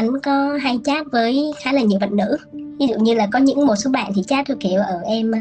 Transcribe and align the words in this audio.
anh 0.00 0.20
có 0.22 0.58
hay 0.62 0.78
chat 0.84 1.06
với 1.12 1.52
khá 1.62 1.72
là 1.72 1.82
nhiều 1.82 1.98
bạn 1.98 2.16
nữ. 2.16 2.36
Ví 2.52 2.86
dụ 2.86 2.98
như 2.98 3.14
là 3.14 3.28
có 3.32 3.38
những 3.38 3.66
một 3.66 3.76
số 3.76 3.90
bạn 3.90 4.12
thì 4.14 4.22
chat 4.22 4.46
theo 4.46 4.56
kiểu 4.60 4.80
ở 4.80 5.00
em 5.04 5.32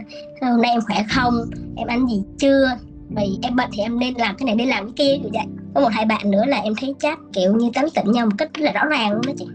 hôm 0.42 0.62
nay 0.62 0.72
em 0.72 0.82
khỏe 0.82 1.06
không? 1.16 1.34
Em 1.76 1.88
ăn 1.88 2.08
gì 2.08 2.24
chưa? 2.38 2.78
Vì 3.10 3.40
em 3.42 3.56
bận 3.56 3.70
thì 3.74 3.82
em 3.82 4.00
nên 4.00 4.14
làm 4.14 4.36
cái 4.38 4.46
này 4.46 4.56
nên 4.56 4.68
làm 4.68 4.86
cái 4.86 4.94
kia. 4.98 5.18
Như 5.24 5.30
vậy. 5.34 5.46
Có 5.76 5.82
một 5.82 5.88
hai 5.92 6.06
bạn 6.06 6.32
nữa 6.32 6.46
là 6.46 6.58
em 6.58 6.74
thấy 6.82 6.96
chat 7.00 7.20
kiểu 7.34 7.56
như 7.56 7.70
tán 7.74 7.86
tỉnh 7.96 8.12
nhau 8.12 8.26
một 8.26 8.32
cách 8.38 8.50
rất 8.54 8.64
là 8.66 8.72
rõ 8.72 8.86
ràng 8.86 9.12
luôn 9.12 9.22
đó 9.28 9.34
chị. 9.38 9.46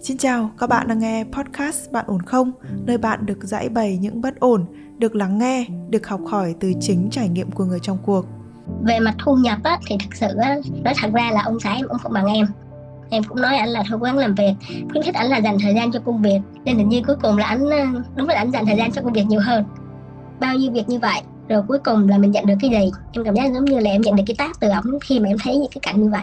Xin 0.00 0.16
chào, 0.16 0.50
các 0.58 0.66
bạn 0.66 0.88
đang 0.88 0.98
nghe 0.98 1.24
podcast 1.32 1.92
Bạn 1.92 2.04
ổn 2.08 2.22
không? 2.22 2.52
Nơi 2.86 2.98
bạn 2.98 3.26
được 3.26 3.38
giải 3.42 3.68
bày 3.68 3.98
những 4.00 4.20
bất 4.20 4.40
ổn, 4.40 4.64
được 4.98 5.14
lắng 5.14 5.38
nghe, 5.38 5.66
được 5.90 6.06
học 6.06 6.20
hỏi 6.26 6.54
từ 6.60 6.72
chính 6.80 7.08
trải 7.10 7.28
nghiệm 7.28 7.50
của 7.50 7.64
người 7.64 7.78
trong 7.82 7.98
cuộc. 8.06 8.24
Về 8.82 8.98
mặt 8.98 9.14
thu 9.18 9.36
nhập 9.36 9.58
á, 9.62 9.78
thì 9.86 9.96
thực 10.02 10.14
sự 10.14 10.26
á, 10.42 10.56
nói 10.84 10.94
thật 10.96 11.10
ra 11.14 11.30
là 11.30 11.42
ông 11.42 11.60
xã 11.60 11.72
em 11.72 11.88
cũng 11.88 11.98
không 11.98 12.12
bằng 12.12 12.26
em 12.26 12.46
em 13.10 13.22
cũng 13.24 13.40
nói 13.40 13.56
anh 13.56 13.68
là 13.68 13.82
thôi, 13.88 13.98
quán 14.02 14.18
làm 14.18 14.34
việc. 14.34 14.52
Khuyến 14.90 15.02
khích 15.02 15.14
anh 15.14 15.30
là 15.30 15.36
dành 15.36 15.58
thời 15.62 15.74
gian 15.74 15.92
cho 15.92 16.00
công 16.00 16.22
việc. 16.22 16.38
Nên 16.64 16.76
hình 16.76 16.88
như 16.88 17.02
cuối 17.06 17.16
cùng 17.22 17.36
là 17.36 17.46
anh 17.46 17.70
ờ, 17.70 17.86
đúng 18.16 18.28
là 18.28 18.34
anh 18.34 18.50
dành 18.50 18.66
thời 18.66 18.76
gian 18.76 18.92
cho 18.92 19.02
công 19.02 19.12
việc 19.12 19.26
nhiều 19.26 19.40
hơn. 19.40 19.64
Bao 20.40 20.54
nhiêu 20.54 20.72
việc 20.72 20.88
như 20.88 20.98
vậy, 20.98 21.20
rồi 21.48 21.62
cuối 21.68 21.78
cùng 21.84 22.08
là 22.08 22.18
mình 22.18 22.30
nhận 22.30 22.46
được 22.46 22.54
cái 22.60 22.70
gì? 22.70 22.90
Em 23.12 23.24
cảm 23.24 23.34
giác 23.34 23.52
giống 23.54 23.64
như 23.64 23.78
là 23.78 23.90
em 23.90 24.00
nhận 24.00 24.16
được 24.16 24.22
cái 24.26 24.34
tác 24.38 24.60
từ 24.60 24.68
ổng 24.68 25.00
khi 25.00 25.20
mà 25.20 25.28
em 25.28 25.36
thấy 25.42 25.56
những 25.56 25.70
cái 25.74 25.80
cảnh 25.82 26.02
như 26.02 26.10
vậy 26.10 26.22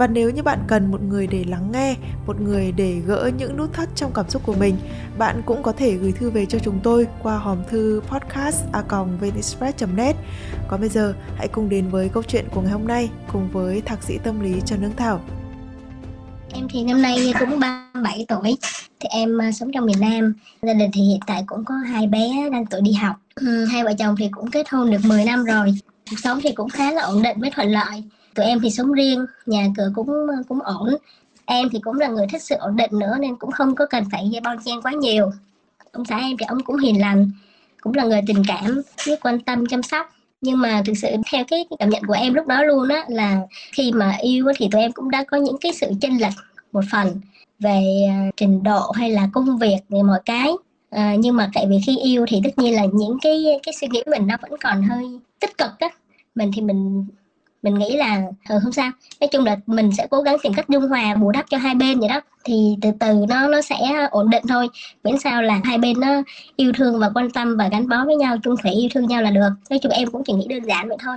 và 0.00 0.06
nếu 0.06 0.30
như 0.30 0.42
bạn 0.42 0.58
cần 0.68 0.90
một 0.90 1.02
người 1.02 1.26
để 1.26 1.44
lắng 1.44 1.72
nghe 1.72 1.94
một 2.26 2.40
người 2.40 2.72
để 2.72 3.00
gỡ 3.06 3.30
những 3.38 3.56
nút 3.56 3.72
thắt 3.72 3.88
trong 3.94 4.12
cảm 4.14 4.30
xúc 4.30 4.42
của 4.46 4.54
mình 4.54 4.76
bạn 5.18 5.42
cũng 5.46 5.62
có 5.62 5.72
thể 5.72 5.94
gửi 5.96 6.12
thư 6.12 6.30
về 6.30 6.46
cho 6.46 6.58
chúng 6.58 6.80
tôi 6.82 7.06
qua 7.22 7.38
hòm 7.38 7.58
thư 7.70 8.02
podcast 8.06 8.64
net. 9.96 10.16
Còn 10.68 10.80
bây 10.80 10.88
giờ 10.88 11.14
hãy 11.36 11.48
cùng 11.48 11.68
đến 11.68 11.88
với 11.88 12.08
câu 12.08 12.22
chuyện 12.22 12.44
của 12.54 12.60
ngày 12.60 12.72
hôm 12.72 12.86
nay 12.86 13.10
cùng 13.32 13.48
với 13.52 13.80
thạc 13.80 14.02
sĩ 14.02 14.18
tâm 14.24 14.40
lý 14.40 14.60
trần 14.66 14.82
Nương 14.82 14.96
Thảo. 14.96 15.20
Em 16.52 16.68
thì 16.70 16.84
năm 16.84 17.02
nay 17.02 17.32
cũng 17.38 17.60
37 17.60 18.26
tuổi 18.28 18.56
Thì 19.00 19.08
em 19.10 19.40
à, 19.40 19.52
sống 19.52 19.72
trong 19.72 19.86
miền 19.86 20.00
Nam. 20.00 20.34
Gia 20.62 20.74
đình 20.74 20.90
thì 20.94 21.02
hiện 21.02 21.20
tại 21.26 21.44
cũng 21.46 21.64
có 21.64 21.74
hai 21.74 22.06
bé 22.06 22.50
đang 22.52 22.66
tuổi 22.66 22.80
đi 22.80 22.92
học. 22.92 23.16
Ừ, 23.34 23.64
Hai 23.64 23.84
vợ 23.84 23.92
chồng 23.98 24.14
thì 24.18 24.28
cũng 24.30 24.50
kết 24.50 24.68
hôn 24.70 24.90
được 24.90 25.04
10 25.04 25.24
năm 25.24 25.44
rồi. 25.44 25.74
Cuộc 26.10 26.16
sống 26.22 26.40
thì 26.42 26.52
cũng 26.52 26.68
khá 26.68 26.92
là 26.92 27.02
ổn 27.02 27.22
định 27.22 27.40
với 27.40 27.50
thuận 27.50 27.68
lợi 27.68 28.02
tụi 28.34 28.46
em 28.46 28.60
thì 28.60 28.70
sống 28.70 28.92
riêng 28.92 29.26
nhà 29.46 29.66
cửa 29.76 29.92
cũng 29.94 30.08
cũng 30.48 30.60
ổn. 30.60 30.88
Em 31.44 31.68
thì 31.72 31.78
cũng 31.78 31.98
là 31.98 32.08
người 32.08 32.26
thích 32.32 32.42
sự 32.42 32.54
ổn 32.58 32.76
định 32.76 32.90
nữa 32.92 33.16
nên 33.20 33.36
cũng 33.36 33.50
không 33.50 33.74
có 33.74 33.86
cần 33.86 34.04
phải 34.12 34.30
bon 34.44 34.56
chen 34.64 34.82
quá 34.82 34.92
nhiều. 34.92 35.30
Ông 35.92 36.04
xã 36.04 36.18
em 36.18 36.36
thì 36.36 36.46
ông 36.48 36.62
cũng 36.64 36.76
hiền 36.76 37.00
lành 37.00 37.30
cũng 37.80 37.94
là 37.94 38.04
người 38.04 38.20
tình 38.26 38.42
cảm 38.48 38.82
biết 39.06 39.20
quan 39.22 39.40
tâm 39.40 39.66
chăm 39.66 39.82
sóc. 39.82 40.06
Nhưng 40.40 40.60
mà 40.60 40.82
thực 40.86 40.94
sự 40.94 41.08
theo 41.32 41.44
cái, 41.48 41.66
cái 41.70 41.76
cảm 41.78 41.90
nhận 41.90 42.02
của 42.06 42.12
em 42.12 42.34
lúc 42.34 42.46
đó 42.46 42.62
luôn 42.62 42.88
á 42.88 43.04
là 43.08 43.40
khi 43.72 43.92
mà 43.92 44.16
yêu 44.22 44.46
thì 44.56 44.68
tụi 44.70 44.80
em 44.80 44.92
cũng 44.92 45.10
đã 45.10 45.24
có 45.24 45.36
những 45.36 45.56
cái 45.60 45.72
sự 45.72 45.86
chênh 46.00 46.20
lệch 46.20 46.32
một 46.72 46.84
phần 46.92 47.20
về 47.58 47.82
uh, 48.28 48.36
trình 48.36 48.62
độ 48.62 48.90
hay 48.90 49.10
là 49.10 49.28
công 49.32 49.58
việc 49.58 49.78
về 49.88 50.02
mọi 50.02 50.20
cái. 50.24 50.52
À, 50.90 51.14
nhưng 51.18 51.36
mà 51.36 51.50
tại 51.54 51.66
vì 51.68 51.76
khi 51.86 51.98
yêu 51.98 52.24
thì 52.28 52.40
tất 52.44 52.58
nhiên 52.58 52.74
là 52.74 52.84
những 52.92 53.18
cái 53.22 53.44
cái 53.62 53.74
suy 53.80 53.88
nghĩ 53.88 54.02
mình 54.06 54.26
nó 54.26 54.36
vẫn 54.42 54.60
còn 54.62 54.82
hơi 54.82 55.04
tích 55.40 55.58
cực 55.58 55.70
á. 55.78 55.88
Mình 56.34 56.50
thì 56.54 56.62
mình 56.62 57.06
mình 57.62 57.74
nghĩ 57.74 57.96
là 57.96 58.22
ừ, 58.48 58.58
không 58.62 58.72
sao. 58.72 58.90
Nói 59.20 59.28
chung 59.32 59.44
là 59.44 59.56
mình 59.66 59.90
sẽ 59.98 60.06
cố 60.10 60.20
gắng 60.22 60.36
tìm 60.42 60.54
cách 60.54 60.68
dung 60.68 60.88
hòa 60.88 61.14
bù 61.14 61.30
đắp 61.30 61.44
cho 61.50 61.58
hai 61.58 61.74
bên 61.74 62.00
vậy 62.00 62.08
đó. 62.08 62.20
Thì 62.44 62.76
từ 62.82 62.90
từ 63.00 63.24
nó 63.28 63.48
nó 63.48 63.60
sẽ 63.60 63.76
ổn 64.10 64.30
định 64.30 64.42
thôi. 64.48 64.68
Miễn 65.04 65.18
sao 65.18 65.42
là 65.42 65.60
hai 65.64 65.78
bên 65.78 66.00
nó 66.00 66.22
yêu 66.56 66.72
thương 66.72 66.98
và 66.98 67.10
quan 67.14 67.30
tâm 67.30 67.56
và 67.56 67.68
gắn 67.68 67.88
bó 67.88 68.04
với 68.04 68.16
nhau 68.16 68.36
chung 68.42 68.56
thủy 68.62 68.72
yêu 68.72 68.88
thương 68.94 69.06
nhau 69.06 69.22
là 69.22 69.30
được. 69.30 69.50
Nói 69.70 69.78
chung 69.78 69.92
em 69.92 70.10
cũng 70.10 70.24
chỉ 70.24 70.32
nghĩ 70.32 70.46
đơn 70.48 70.62
giản 70.62 70.88
vậy 70.88 70.96
thôi. 71.00 71.16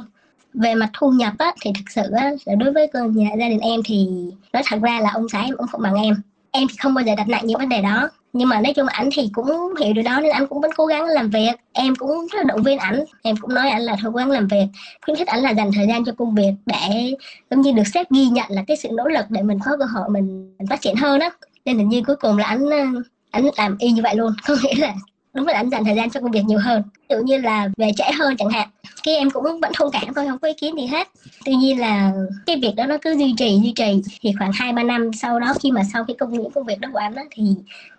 Về 0.53 0.75
mặt 0.75 0.89
thu 0.93 1.11
nhập 1.11 1.33
á, 1.37 1.53
thì 1.61 1.71
thực 1.77 1.89
sự 1.89 2.01
á, 2.17 2.31
là 2.45 2.55
đối 2.55 2.71
với 2.71 2.89
nhà 2.93 3.29
gia 3.39 3.49
đình 3.49 3.59
em 3.59 3.81
thì 3.85 4.07
nói 4.53 4.63
thật 4.65 4.77
ra 4.81 4.99
là 4.99 5.11
ông 5.13 5.29
xã 5.29 5.41
em 5.41 5.57
cũng 5.57 5.67
không 5.67 5.81
bằng 5.81 5.95
em. 5.95 6.15
Em 6.51 6.67
thì 6.69 6.75
không 6.79 6.93
bao 6.93 7.05
giờ 7.05 7.15
đặt 7.15 7.27
nặng 7.27 7.45
những 7.45 7.59
vấn 7.59 7.69
đề 7.69 7.81
đó 7.81 8.09
nhưng 8.33 8.49
mà 8.49 8.61
nói 8.61 8.73
chung 8.73 8.88
ảnh 8.88 9.09
thì 9.13 9.29
cũng 9.33 9.73
hiểu 9.79 9.94
điều 9.94 10.03
đó 10.03 10.19
nên 10.19 10.31
anh 10.31 10.47
cũng 10.47 10.61
vẫn 10.61 10.71
cố 10.77 10.85
gắng 10.85 11.05
làm 11.05 11.29
việc. 11.29 11.51
Em 11.73 11.95
cũng 11.95 12.09
rất 12.09 12.38
là 12.38 12.44
động 12.44 12.63
viên 12.63 12.77
ảnh. 12.77 13.03
Em 13.21 13.35
cũng 13.38 13.53
nói 13.53 13.69
ảnh 13.69 13.81
là 13.81 13.95
thôi 14.01 14.11
cố 14.13 14.17
gắng 14.17 14.31
làm 14.31 14.47
việc. 14.47 14.66
Khuyến 15.05 15.17
khích 15.17 15.27
ảnh 15.27 15.39
là 15.39 15.49
dành 15.49 15.71
thời 15.75 15.88
gian 15.88 16.05
cho 16.05 16.11
công 16.17 16.35
việc 16.35 16.51
để 16.66 17.13
giống 17.51 17.61
như 17.61 17.71
được 17.71 17.88
sếp 17.94 18.11
ghi 18.11 18.25
nhận 18.25 18.45
là 18.49 18.63
cái 18.67 18.77
sự 18.77 18.89
nỗ 18.91 19.07
lực 19.07 19.25
để 19.29 19.41
mình 19.41 19.59
có 19.66 19.77
cơ 19.79 19.85
hội 19.85 20.09
mình, 20.09 20.55
mình 20.59 20.67
phát 20.67 20.81
triển 20.81 20.95
hơn 20.95 21.19
đó 21.19 21.29
nên 21.66 21.77
hình 21.77 21.89
như 21.89 22.01
cuối 22.07 22.16
cùng 22.16 22.38
là 22.38 22.45
ảnh 22.45 22.69
ờ, 22.69 23.01
ảnh 23.31 23.49
làm 23.57 23.77
y 23.79 23.91
như 23.91 24.01
vậy 24.01 24.16
luôn. 24.16 24.33
Có 24.47 24.55
nghĩa 24.63 24.75
là 24.75 24.94
đúng 25.33 25.47
là 25.47 25.53
anh 25.53 25.69
dành 25.69 25.85
thời 25.85 25.95
gian 25.95 26.09
cho 26.09 26.19
công 26.19 26.31
việc 26.31 26.44
nhiều 26.45 26.59
hơn. 26.59 26.83
Tự 27.07 27.17
nhiên 27.17 27.25
như 27.25 27.38
là 27.38 27.69
về 27.77 27.91
trễ 27.97 28.11
hơn 28.19 28.38
chẳng 28.38 28.50
hạn 28.50 28.69
cái 29.03 29.15
em 29.15 29.29
cũng 29.29 29.44
vẫn 29.44 29.71
thông 29.75 29.91
cảm 29.91 30.13
thôi 30.15 30.25
không 30.29 30.39
có 30.39 30.47
ý 30.47 30.53
kiến 30.53 30.75
gì 30.77 30.85
hết. 30.85 31.07
Tuy 31.45 31.55
nhiên 31.55 31.79
là 31.79 32.11
cái 32.45 32.59
việc 32.61 32.71
đó 32.75 32.85
nó 32.85 32.97
cứ 33.01 33.11
duy 33.11 33.33
trì 33.38 33.59
duy 33.63 33.73
trì 33.75 34.01
thì 34.21 34.31
khoảng 34.39 34.51
hai 34.53 34.73
ba 34.73 34.83
năm 34.83 35.13
sau 35.13 35.39
đó 35.39 35.53
khi 35.59 35.71
mà 35.71 35.81
sau 35.94 36.03
cái 36.07 36.15
công 36.19 36.31
những 36.31 36.51
công 36.51 36.65
việc 36.65 36.79
đó 36.79 36.89
của 36.94 37.00
anh 37.00 37.15
đó 37.15 37.21
thì 37.31 37.44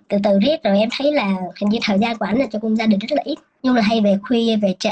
từ 0.09 0.19
từ 0.25 0.39
riết 0.43 0.63
rồi 0.65 0.79
em 0.79 0.89
thấy 0.99 1.13
là 1.13 1.27
hình 1.61 1.71
như 1.71 1.79
thời 1.83 1.99
gian 1.99 2.19
của 2.19 2.25
anh 2.25 2.39
là 2.39 2.47
cho 2.53 2.59
công 2.59 2.77
gia 2.77 2.87
đình 2.87 2.99
rất 2.99 3.13
là 3.17 3.23
ít. 3.25 3.39
Nhưng 3.63 3.75
là 3.75 3.83
hay 3.83 4.01
về 4.01 4.19
khuya 4.23 4.57
về 4.63 4.75
trễ 4.79 4.91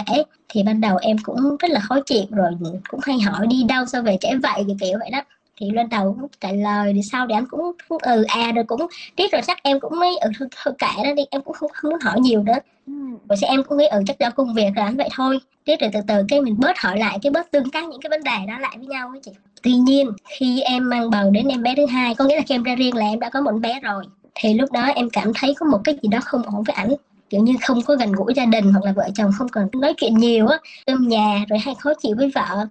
thì 0.49 0.63
ban 0.63 0.81
đầu 0.81 0.97
em 0.97 1.17
cũng 1.23 1.57
rất 1.61 1.71
là 1.71 1.81
khó 1.81 2.01
chịu 2.07 2.25
rồi 2.31 2.51
cũng 2.89 3.01
hay 3.03 3.21
hỏi 3.21 3.47
đi 3.47 3.63
đâu 3.69 3.87
sao 3.87 4.03
về 4.03 4.17
trễ 4.21 4.29
vậy 4.43 4.65
kiểu 4.67 4.77
kiểu 4.81 4.99
vậy 4.99 5.11
đó. 5.11 5.23
Thì 5.61 5.71
lên 5.71 5.89
đầu 5.89 6.17
cũng 6.21 6.31
trả 6.41 6.53
lời 6.53 6.93
thì 6.95 7.03
sau 7.03 7.27
thì 7.29 7.35
anh 7.35 7.47
cũng, 7.51 7.73
cũng 7.89 7.99
ừ 8.03 8.25
à 8.29 8.53
rồi 8.53 8.65
cũng 8.65 8.87
biết 9.17 9.33
rồi 9.33 9.43
chắc 9.47 9.63
em 9.63 9.81
cũng 9.81 9.99
mới 10.01 10.19
ừ 10.21 10.31
thôi, 10.39 10.49
thôi 10.65 10.75
kệ 10.79 11.05
đó 11.05 11.13
đi 11.17 11.23
em 11.31 11.43
cũng 11.43 11.55
không, 11.55 11.71
không 11.75 11.91
muốn 11.91 12.01
hỏi 12.01 12.21
nhiều 12.21 12.43
nữa. 12.43 12.59
Ừ. 12.87 12.93
rồi 13.29 13.37
sẽ 13.37 13.47
em 13.47 13.63
cũng 13.69 13.79
nghĩ 13.79 13.87
ừ 13.87 14.03
chắc 14.07 14.19
do 14.19 14.31
công 14.31 14.55
việc 14.55 14.71
rồi 14.77 14.87
anh 14.87 14.97
vậy 14.97 15.09
thôi. 15.13 15.39
Tiếp 15.65 15.77
rồi 15.81 15.91
từ 15.93 16.01
từ 16.07 16.15
cái 16.29 16.41
mình 16.41 16.57
bớt 16.59 16.79
hỏi 16.79 16.99
lại 16.99 17.19
cái 17.23 17.33
bớt 17.33 17.51
tương 17.51 17.71
tác 17.71 17.85
những 17.89 18.01
cái 18.01 18.11
vấn 18.11 18.25
đề 18.25 18.47
đó 18.49 18.59
lại 18.59 18.77
với 18.77 18.87
nhau 18.87 19.09
ấy 19.09 19.21
chị. 19.23 19.31
Tuy 19.63 19.73
nhiên 19.73 20.11
khi 20.39 20.61
em 20.61 20.91
mang 20.91 21.11
bầu 21.11 21.31
đến 21.31 21.49
em 21.49 21.63
bé 21.63 21.75
thứ 21.77 21.87
hai 21.87 22.15
có 22.15 22.25
nghĩa 22.25 22.37
là 22.37 22.43
khi 22.47 22.55
em 22.55 22.63
ra 22.63 22.75
riêng 22.75 22.97
là 22.97 23.07
em 23.07 23.21
đã 23.21 23.31
có 23.31 23.41
một 23.41 23.53
bé 23.53 23.81
rồi 23.81 24.05
thì 24.35 24.55
lúc 24.55 24.73
đó 24.73 24.87
em 24.87 25.11
cảm 25.11 25.33
thấy 25.35 25.55
có 25.59 25.67
một 25.67 25.79
cái 25.85 25.99
gì 26.03 26.09
đó 26.09 26.19
không 26.25 26.43
ổn 26.43 26.63
với 26.63 26.75
ảnh. 26.75 26.95
Kiểu 27.31 27.41
như 27.41 27.55
không 27.63 27.83
có 27.83 27.97
gần 27.97 28.13
gũi 28.13 28.35
gia 28.35 28.47
đình 28.47 28.73
hoặc 28.73 28.85
là 28.85 28.93
vợ 28.93 29.09
chồng 29.15 29.31
không 29.39 29.49
cần 29.49 29.69
nói 29.73 29.95
chuyện 29.97 30.15
nhiều 30.15 30.47
á. 30.47 30.59
Trong 30.87 31.09
nhà 31.09 31.45
rồi 31.49 31.59
hay 31.59 31.75
khó 31.79 31.93
chịu 32.03 32.17
với 32.17 32.31
vợ. 32.35 32.67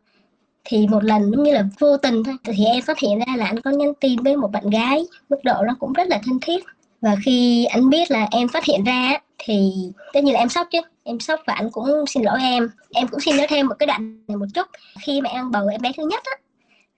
Thì 0.64 0.88
một 0.88 1.04
lần 1.04 1.32
giống 1.32 1.44
như 1.44 1.54
là 1.54 1.64
vô 1.80 1.98
tình 1.98 2.24
thôi. 2.24 2.36
Thì 2.44 2.66
em 2.66 2.82
phát 2.82 3.00
hiện 3.00 3.20
ra 3.20 3.36
là 3.36 3.46
anh 3.46 3.60
có 3.62 3.72
nhắn 3.72 3.94
tin 4.00 4.24
với 4.24 4.38
một 4.38 4.52
bạn 4.52 4.70
gái. 4.70 5.06
Mức 5.30 5.38
độ 5.44 5.64
nó 5.68 5.76
cũng 5.80 5.94
rất 5.94 6.08
là 6.08 6.22
thân 6.26 6.40
thiết. 6.42 6.64
Và 7.02 7.16
khi 7.26 7.66
anh 7.66 7.90
biết 7.90 8.12
là 8.12 8.28
em 8.32 8.48
phát 8.48 8.66
hiện 8.66 8.84
ra 8.84 9.14
thì 9.38 9.74
tất 10.14 10.24
nhiên 10.24 10.34
là 10.34 10.40
em 10.40 10.50
sốc 10.50 10.68
chứ. 10.72 10.82
Em 11.04 11.20
sốc 11.20 11.40
và 11.48 11.54
anh 11.54 11.72
cũng 11.72 12.06
xin 12.08 12.24
lỗi 12.24 12.40
em. 12.42 12.70
Em 12.94 13.08
cũng 13.08 13.20
xin 13.20 13.38
nói 13.38 13.48
thêm 13.50 13.68
một 13.68 13.76
cái 13.80 13.88
đoạn 13.88 14.26
này 14.28 14.38
một 14.38 14.46
chút. 14.54 14.68
Khi 15.06 15.22
mà 15.22 15.30
em 15.30 15.52
bầu 15.52 15.68
em 15.68 15.82
bé 15.82 15.92
thứ 15.98 16.06
nhất 16.06 16.24
á, 16.24 16.38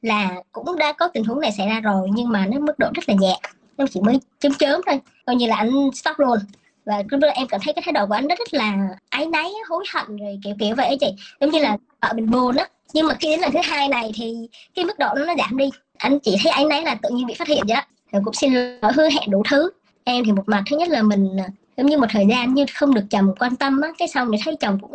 là 0.01 0.35
cũng 0.51 0.77
đã 0.77 0.91
có 0.91 1.07
tình 1.07 1.23
huống 1.23 1.39
này 1.39 1.51
xảy 1.51 1.67
ra 1.67 1.79
rồi 1.79 2.09
nhưng 2.13 2.29
mà 2.29 2.45
nó 2.45 2.59
mức 2.59 2.79
độ 2.79 2.87
rất 2.93 3.09
là 3.09 3.15
nhẹ 3.19 3.39
em 3.77 3.87
chỉ 3.87 4.01
mới 4.01 4.19
chớm 4.39 4.53
chớm 4.53 4.81
thôi. 4.85 4.99
Coi 5.25 5.35
như 5.35 5.47
là 5.47 5.55
anh 5.55 5.89
stop 5.93 6.19
luôn. 6.19 6.37
Và 6.85 7.03
lúc 7.11 7.19
đó 7.19 7.27
em 7.27 7.47
cảm 7.47 7.61
thấy 7.63 7.73
cái 7.73 7.83
thái 7.85 7.91
độ 7.91 8.05
của 8.05 8.13
anh 8.13 8.27
rất 8.27 8.39
rất 8.39 8.53
là 8.53 8.87
áy 9.09 9.25
náy, 9.25 9.51
hối 9.69 9.85
hận 9.93 10.17
rồi 10.17 10.39
kiểu 10.43 10.55
kiểu 10.59 10.75
vậy 10.75 10.97
chị. 10.99 11.07
Giống 11.41 11.49
như 11.49 11.59
là 11.59 11.77
vợ 12.01 12.13
mình 12.15 12.31
buồn 12.31 12.55
á. 12.55 12.67
Nhưng 12.93 13.07
mà 13.07 13.13
khi 13.19 13.27
đến 13.27 13.39
lần 13.39 13.51
thứ 13.51 13.59
hai 13.63 13.87
này 13.87 14.11
thì 14.15 14.35
cái 14.75 14.85
mức 14.85 14.99
độ 14.99 15.07
nó 15.15 15.25
nó 15.25 15.33
giảm 15.37 15.57
đi. 15.57 15.69
Anh 15.97 16.19
chỉ 16.19 16.35
thấy 16.43 16.51
áy 16.51 16.65
náy 16.65 16.81
là 16.81 16.95
tự 16.95 17.09
nhiên 17.09 17.25
bị 17.25 17.33
phát 17.33 17.47
hiện 17.47 17.63
vậy 17.67 17.75
đó 17.75 17.81
rồi 18.11 18.21
cũng 18.25 18.33
xin 18.33 18.53
lỗi, 18.53 18.91
hứa 18.95 19.09
hẹn 19.09 19.31
đủ 19.31 19.43
thứ. 19.49 19.69
Em 20.03 20.25
thì 20.25 20.31
một 20.31 20.43
mặt, 20.49 20.63
thứ 20.69 20.77
nhất 20.77 20.89
là 20.89 21.01
mình 21.01 21.37
giống 21.77 21.87
như 21.87 21.97
một 21.97 22.07
thời 22.09 22.25
gian 22.29 22.53
như 22.53 22.65
không 22.73 22.93
được 22.93 23.05
chồng 23.09 23.35
quan 23.39 23.55
tâm 23.55 23.81
á 23.81 23.89
cái 23.97 24.07
xong 24.07 24.31
thì 24.31 24.37
thấy 24.45 24.55
chồng 24.59 24.79
cũng 24.81 24.91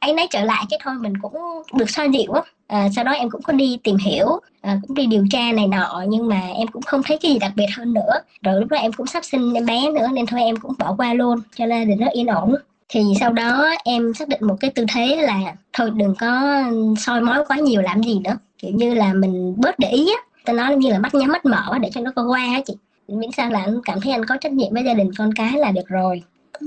ấy 0.00 0.12
nấy 0.12 0.26
trở 0.30 0.44
lại 0.44 0.64
cái 0.70 0.78
thôi 0.82 0.94
mình 1.00 1.12
cũng 1.22 1.34
được 1.74 1.90
xoa 1.90 2.04
dịu 2.04 2.32
á. 2.32 2.42
À, 2.66 2.88
sau 2.96 3.04
đó 3.04 3.12
em 3.12 3.30
cũng 3.30 3.42
có 3.42 3.52
đi 3.52 3.78
tìm 3.84 3.96
hiểu 3.96 4.26
à, 4.60 4.78
cũng 4.86 4.96
đi 4.96 5.06
điều 5.06 5.24
tra 5.30 5.52
này 5.52 5.66
nọ 5.66 6.02
nhưng 6.08 6.28
mà 6.28 6.40
em 6.56 6.68
cũng 6.68 6.82
không 6.82 7.02
thấy 7.02 7.18
cái 7.22 7.32
gì 7.32 7.38
đặc 7.38 7.52
biệt 7.56 7.66
hơn 7.76 7.94
nữa. 7.94 8.12
Rồi 8.42 8.60
lúc 8.60 8.70
đó 8.70 8.76
em 8.76 8.92
cũng 8.92 9.06
sắp 9.06 9.24
sinh 9.24 9.54
em 9.54 9.66
bé 9.66 9.90
nữa 9.90 10.06
nên 10.12 10.26
thôi 10.26 10.40
em 10.42 10.56
cũng 10.56 10.72
bỏ 10.78 10.94
qua 10.98 11.14
luôn 11.14 11.40
cho 11.56 11.66
nên 11.66 11.88
để 11.88 11.94
nó 11.98 12.06
yên 12.12 12.26
ổn. 12.26 12.54
Thì 12.88 13.00
sau 13.20 13.32
đó 13.32 13.68
em 13.84 14.14
xác 14.14 14.28
định 14.28 14.40
một 14.42 14.54
cái 14.60 14.70
tư 14.70 14.84
thế 14.94 15.16
là 15.16 15.54
thôi 15.72 15.90
đừng 15.94 16.14
có 16.20 16.62
soi 16.98 17.20
mói 17.20 17.44
quá 17.48 17.56
nhiều 17.56 17.82
làm 17.82 18.02
gì 18.02 18.18
nữa. 18.24 18.36
Kiểu 18.58 18.70
như 18.74 18.94
là 18.94 19.12
mình 19.12 19.54
bớt 19.56 19.78
để 19.78 19.88
ý 19.88 20.06
á. 20.06 20.22
Ta 20.44 20.52
nói 20.52 20.76
như 20.76 20.90
là 20.90 20.98
mắt 20.98 21.14
nhắm 21.14 21.32
mắt 21.32 21.44
mở 21.44 21.78
để 21.80 21.90
cho 21.94 22.00
nó 22.00 22.10
có 22.16 22.22
qua 22.28 22.40
á 22.40 22.60
chị 22.66 22.74
miễn 23.08 23.32
sao? 23.32 23.50
Là 23.50 23.60
anh 23.60 23.80
cảm 23.84 24.00
thấy 24.00 24.12
anh 24.12 24.24
có 24.24 24.36
trách 24.36 24.52
nhiệm 24.52 24.74
với 24.74 24.84
gia 24.84 24.94
đình 24.94 25.10
con 25.18 25.34
cái 25.34 25.52
là 25.52 25.72
được 25.72 25.88
rồi. 25.88 26.22
Ừ. 26.60 26.66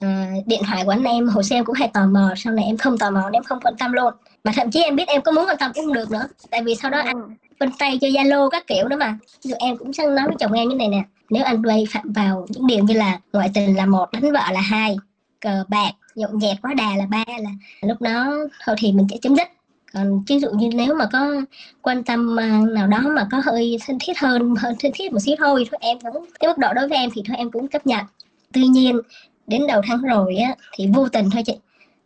à, 0.00 0.32
điện 0.46 0.62
thoại 0.66 0.82
của 0.84 0.90
anh 0.90 1.04
em 1.04 1.28
hồi 1.28 1.44
xưa 1.44 1.56
em 1.56 1.64
cũng 1.64 1.74
hay 1.74 1.88
tò 1.88 2.06
mò 2.06 2.34
sau 2.36 2.52
này 2.52 2.64
em 2.64 2.76
không 2.76 2.98
tò 2.98 3.10
mò 3.10 3.30
em 3.32 3.42
không 3.42 3.58
quan 3.62 3.74
tâm 3.78 3.92
luôn. 3.92 4.14
Mà 4.44 4.52
thậm 4.56 4.70
chí 4.70 4.82
em 4.82 4.96
biết 4.96 5.08
em 5.08 5.22
có 5.22 5.32
muốn 5.32 5.46
quan 5.48 5.56
tâm 5.58 5.70
cũng 5.74 5.84
không 5.84 5.94
được 5.94 6.10
nữa 6.10 6.24
tại 6.50 6.62
vì 6.62 6.74
sau 6.74 6.90
đó 6.90 6.98
anh 6.98 7.36
bên 7.60 7.70
tay 7.78 7.98
cho 8.00 8.08
zalo 8.08 8.48
các 8.48 8.66
kiểu 8.66 8.88
đó 8.88 8.96
mà. 8.96 9.18
Ví 9.44 9.50
dụ 9.50 9.56
em 9.58 9.76
cũng 9.76 9.92
sang 9.92 10.14
nói 10.14 10.26
với 10.26 10.36
chồng 10.38 10.52
em 10.52 10.68
như 10.68 10.76
này 10.76 10.88
nè 10.88 11.02
nếu 11.30 11.44
anh 11.44 11.62
quay 11.62 11.84
phạm 11.90 12.12
vào 12.12 12.46
những 12.48 12.66
điều 12.66 12.84
như 12.84 12.94
là 12.94 13.20
ngoại 13.32 13.50
tình 13.54 13.76
là 13.76 13.86
một 13.86 14.06
đánh 14.12 14.32
vợ 14.32 14.52
là 14.52 14.60
hai 14.60 14.96
cờ 15.40 15.64
bạc 15.68 15.92
nhộn 16.14 16.38
nhẹt 16.38 16.56
quá 16.62 16.74
đà 16.74 16.96
là 16.96 17.06
ba 17.06 17.24
là 17.26 17.50
lúc 17.82 18.02
đó 18.02 18.36
thôi 18.64 18.76
thì 18.78 18.92
mình 18.92 19.06
sẽ 19.10 19.16
chấm 19.22 19.36
dứt 19.36 19.48
còn 19.92 20.22
ví 20.26 20.38
dụ 20.38 20.50
như 20.50 20.70
nếu 20.74 20.94
mà 20.94 21.06
có 21.12 21.42
quan 21.82 22.04
tâm 22.04 22.40
à, 22.40 22.60
nào 22.72 22.86
đó 22.86 22.98
mà 23.16 23.26
có 23.30 23.42
hơi 23.44 23.76
thân 23.86 23.98
thiết 24.00 24.18
hơn 24.18 24.54
hơn 24.58 24.74
thân 24.80 24.92
thiết 24.94 25.12
một 25.12 25.18
xíu 25.18 25.36
thôi 25.38 25.66
thôi 25.70 25.78
em 25.82 25.98
cũng, 26.12 26.26
cái 26.40 26.48
mức 26.48 26.58
độ 26.58 26.68
đối 26.74 26.88
với 26.88 26.98
em 26.98 27.10
thì 27.14 27.22
thôi 27.26 27.36
em 27.36 27.50
cũng 27.50 27.68
chấp 27.68 27.86
nhận. 27.86 28.04
Tuy 28.52 28.66
nhiên, 28.66 29.00
đến 29.46 29.66
đầu 29.66 29.80
tháng 29.86 30.02
rồi 30.02 30.36
á, 30.36 30.54
thì 30.72 30.86
vô 30.94 31.08
tình 31.08 31.30
thôi 31.32 31.42
chị, 31.46 31.52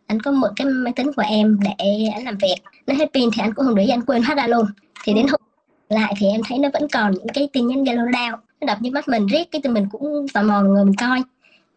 anh 0.07 0.21
có 0.21 0.31
một 0.31 0.47
cái 0.55 0.67
máy 0.67 0.93
tính 0.95 1.13
của 1.13 1.23
em 1.27 1.59
để 1.61 2.09
anh 2.13 2.23
làm 2.23 2.37
việc. 2.37 2.55
Nó 2.87 2.93
hết 2.93 3.09
pin 3.13 3.29
thì 3.33 3.41
anh 3.41 3.53
cũng 3.53 3.65
không 3.65 3.75
để 3.75 3.85
anh 3.85 4.01
quên 4.01 4.23
hết 4.23 4.35
ra 4.35 4.47
luôn. 4.47 4.65
Thì 5.03 5.13
đến 5.13 5.27
hôm 5.27 5.39
lại 5.89 6.13
thì 6.17 6.27
em 6.27 6.41
thấy 6.49 6.59
nó 6.59 6.69
vẫn 6.73 6.87
còn 6.93 7.11
những 7.11 7.27
cái 7.33 7.49
tin 7.53 7.67
nhắn 7.67 7.83
zalo 7.83 8.11
đau 8.11 8.39
nó 8.61 8.67
đập 8.67 8.77
như 8.81 8.91
mắt 8.91 9.07
mình, 9.07 9.27
riết 9.27 9.51
cái 9.51 9.61
tụi 9.61 9.73
mình 9.73 9.87
cũng 9.91 10.25
tò 10.33 10.43
mò 10.43 10.61
người 10.61 10.85
mình 10.85 10.95
coi. 10.95 11.23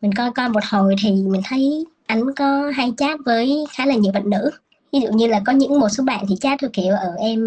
Mình 0.01 0.13
coi 0.15 0.31
coi 0.31 0.49
một 0.49 0.65
hồi 0.71 0.95
thì 1.03 1.11
mình 1.11 1.41
thấy 1.45 1.87
anh 2.07 2.35
có 2.35 2.71
hay 2.75 2.93
chat 2.97 3.21
với 3.25 3.65
khá 3.73 3.87
là 3.87 3.95
nhiều 3.95 4.13
bạn 4.13 4.31
nữ 4.31 4.51
ví 4.93 5.01
dụ 5.01 5.09
như 5.13 5.27
là 5.27 5.41
có 5.47 5.53
những 5.53 5.81
một 5.81 5.89
số 5.89 6.05
bạn 6.05 6.25
thì 6.29 6.37
chat 6.41 6.61
theo 6.61 6.71
kiểu 6.73 6.95
ở 6.95 7.15
em 7.19 7.45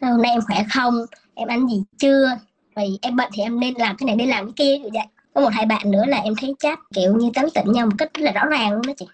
hôm 0.00 0.22
nay 0.22 0.32
em 0.32 0.40
khỏe 0.46 0.64
không? 0.74 0.94
Em 1.34 1.48
ăn 1.48 1.68
gì 1.68 1.82
chưa? 1.98 2.30
Vậy 2.76 2.98
em 3.02 3.16
bận 3.16 3.30
thì 3.32 3.42
em 3.42 3.60
nên 3.60 3.74
làm 3.74 3.96
cái 3.96 4.06
này 4.06 4.16
nên 4.16 4.28
làm 4.28 4.44
cái 4.44 4.52
kia. 4.56 4.78
Như 4.78 4.88
vậy. 4.92 5.06
Có 5.34 5.40
một 5.40 5.48
hai 5.52 5.66
bạn 5.66 5.90
nữa 5.90 6.04
là 6.06 6.18
em 6.18 6.34
thấy 6.40 6.54
chat 6.58 6.78
kiểu 6.94 7.14
như 7.14 7.30
tán 7.34 7.46
tỉnh 7.54 7.72
nhau 7.72 7.86
một 7.86 7.92
cách 7.98 8.14
rất 8.14 8.22
là 8.22 8.32
rõ 8.32 8.46
ràng 8.46 8.72
luôn 8.72 8.82
đó 8.86 8.92
chị. 8.96 9.06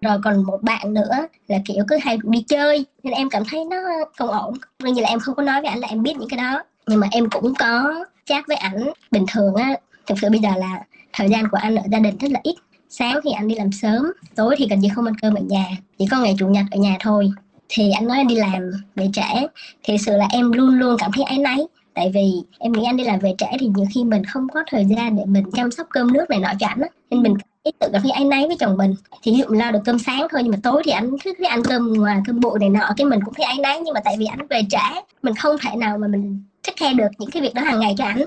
Rồi 0.00 0.18
còn 0.24 0.44
một 0.44 0.62
bạn 0.62 0.94
nữa 0.94 1.26
là 1.48 1.58
kiểu 1.64 1.84
cứ 1.88 1.98
hay 2.02 2.18
đi 2.22 2.44
chơi 2.48 2.86
nên 3.02 3.14
em 3.14 3.30
cảm 3.30 3.42
thấy 3.50 3.64
nó 3.64 3.76
không 4.16 4.30
ổn. 4.30 4.54
Nên 4.82 4.94
như 4.94 5.02
là 5.02 5.08
em 5.08 5.20
không 5.20 5.34
có 5.34 5.42
nói 5.42 5.60
với 5.60 5.70
ảnh 5.70 5.78
là 5.78 5.88
em 5.88 6.02
biết 6.02 6.16
những 6.16 6.28
cái 6.28 6.38
đó. 6.38 6.62
Nhưng 6.86 7.00
mà 7.00 7.08
em 7.10 7.30
cũng 7.30 7.54
có 7.58 8.04
chat 8.24 8.46
với 8.46 8.56
ảnh 8.56 8.92
bình 9.10 9.24
thường 9.32 9.54
á. 9.54 9.74
Thực 10.06 10.14
sự 10.22 10.30
bây 10.30 10.40
giờ 10.40 10.50
là 10.56 10.80
thời 11.12 11.28
gian 11.28 11.48
của 11.50 11.58
anh 11.60 11.76
ở 11.76 11.82
gia 11.92 11.98
đình 11.98 12.18
rất 12.18 12.30
là 12.30 12.40
ít 12.42 12.54
sáng 12.98 13.20
thì 13.24 13.30
anh 13.30 13.48
đi 13.48 13.54
làm 13.54 13.72
sớm, 13.72 14.12
tối 14.34 14.54
thì 14.58 14.66
gần 14.70 14.80
như 14.80 14.88
không 14.94 15.04
ăn 15.04 15.14
cơm 15.22 15.34
ở 15.34 15.40
nhà, 15.40 15.66
chỉ 15.98 16.06
có 16.10 16.20
ngày 16.20 16.36
chủ 16.38 16.48
nhật 16.48 16.64
ở 16.70 16.78
nhà 16.78 16.96
thôi. 17.00 17.30
Thì 17.68 17.90
anh 17.90 18.06
nói 18.06 18.16
anh 18.16 18.28
đi 18.28 18.34
làm 18.34 18.70
về 18.96 19.08
trễ, 19.12 19.46
thì 19.82 19.98
sự 19.98 20.16
là 20.16 20.26
em 20.30 20.52
luôn 20.52 20.78
luôn 20.78 20.96
cảm 20.98 21.10
thấy 21.14 21.24
áy 21.24 21.38
náy, 21.38 21.58
tại 21.94 22.10
vì 22.14 22.32
em 22.58 22.72
nghĩ 22.72 22.84
anh 22.84 22.96
đi 22.96 23.04
làm 23.04 23.18
về 23.18 23.34
trễ 23.38 23.46
thì 23.60 23.66
nhiều 23.66 23.86
khi 23.94 24.04
mình 24.04 24.24
không 24.24 24.48
có 24.48 24.62
thời 24.70 24.84
gian 24.84 25.16
để 25.16 25.24
mình 25.24 25.44
chăm 25.52 25.70
sóc 25.70 25.86
cơm 25.90 26.12
nước 26.12 26.30
này 26.30 26.38
nọ 26.38 26.48
cho 26.60 26.66
anh 26.66 26.80
á, 26.80 26.88
nên 27.10 27.22
mình 27.22 27.34
ít 27.62 27.74
tự 27.78 27.88
cảm 27.92 28.02
thấy 28.02 28.10
áy 28.10 28.24
náy 28.24 28.46
với 28.46 28.56
chồng 28.60 28.76
mình. 28.76 28.94
Thì 29.22 29.32
ví 29.32 29.38
dụ 29.38 29.44
lo 29.48 29.70
được 29.70 29.80
cơm 29.84 29.98
sáng 29.98 30.26
thôi, 30.30 30.40
nhưng 30.42 30.52
mà 30.52 30.58
tối 30.62 30.82
thì 30.84 30.92
anh 30.92 31.18
cứ 31.24 31.32
thấy 31.38 31.46
ăn 31.46 31.62
cơm 31.62 31.92
ngoài 31.92 32.20
cơm 32.26 32.40
bụi 32.40 32.58
này 32.58 32.68
nọ, 32.68 32.92
cái 32.96 33.04
mình 33.04 33.20
cũng 33.24 33.34
thấy 33.34 33.44
áy 33.44 33.56
náy, 33.62 33.80
nhưng 33.80 33.94
mà 33.94 34.00
tại 34.04 34.16
vì 34.18 34.26
anh 34.26 34.46
về 34.50 34.60
trễ, 34.70 35.00
mình 35.22 35.34
không 35.34 35.56
thể 35.60 35.76
nào 35.76 35.98
mà 35.98 36.08
mình 36.08 36.42
take 36.66 36.76
care 36.80 36.94
được 36.94 37.08
những 37.18 37.30
cái 37.30 37.42
việc 37.42 37.54
đó 37.54 37.62
hàng 37.62 37.80
ngày 37.80 37.94
cho 37.98 38.04
anh 38.04 38.18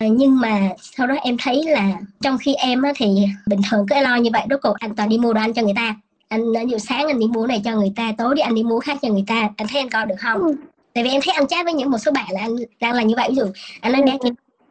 nhưng 0.00 0.40
mà 0.40 0.68
sau 0.80 1.06
đó 1.06 1.14
em 1.22 1.36
thấy 1.42 1.62
là 1.64 1.92
trong 2.20 2.38
khi 2.38 2.54
em 2.54 2.82
á, 2.82 2.92
thì 2.96 3.06
bình 3.46 3.60
thường 3.70 3.86
cứ 3.90 4.00
lo 4.00 4.16
như 4.16 4.30
vậy 4.32 4.42
rốt 4.50 4.60
cuộc 4.62 4.76
anh 4.78 4.94
toàn 4.94 5.08
đi 5.08 5.18
mua 5.18 5.32
đồ 5.32 5.40
ăn 5.40 5.54
cho 5.54 5.62
người 5.62 5.72
ta. 5.76 5.96
Anh 6.28 6.52
ví 6.52 6.70
dụ 6.70 6.78
sáng 6.78 7.06
anh 7.06 7.18
đi 7.18 7.26
mua 7.26 7.46
này 7.46 7.60
cho 7.64 7.74
người 7.74 7.92
ta 7.96 8.12
tối 8.18 8.34
đi 8.34 8.42
anh 8.42 8.54
đi 8.54 8.62
mua 8.62 8.80
khác 8.80 8.98
cho 9.02 9.08
người 9.08 9.24
ta. 9.26 9.48
Anh 9.56 9.68
thấy 9.68 9.80
anh 9.80 9.90
coi 9.90 10.06
được 10.06 10.14
không? 10.18 10.40
Ừ. 10.40 10.56
tại 10.94 11.04
vì 11.04 11.10
em 11.10 11.20
thấy 11.24 11.34
anh 11.34 11.46
chat 11.46 11.64
với 11.64 11.74
những 11.74 11.90
một 11.90 11.98
số 11.98 12.12
bạn 12.12 12.26
là 12.30 12.40
anh 12.40 12.56
đang 12.80 12.94
là 12.94 13.02
như 13.02 13.14
vậy. 13.16 13.28
Ví 13.28 13.34
dụ 13.34 13.44
anh 13.80 13.92
nói 13.92 14.18
ừ. 14.20 14.30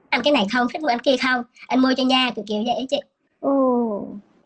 ăn 0.09 0.21
cái 0.23 0.33
này 0.33 0.47
không 0.53 0.67
thích 0.73 0.81
mua 0.81 0.87
ăn 0.87 0.99
kia 0.99 1.15
không? 1.17 1.43
Anh 1.67 1.79
mua 1.79 1.93
cho 1.97 2.03
nha 2.03 2.31
kiểu 2.35 2.45
kiểu 2.47 2.63
vậy 2.65 2.87
chị. 2.89 2.97
Ừ. 3.41 3.51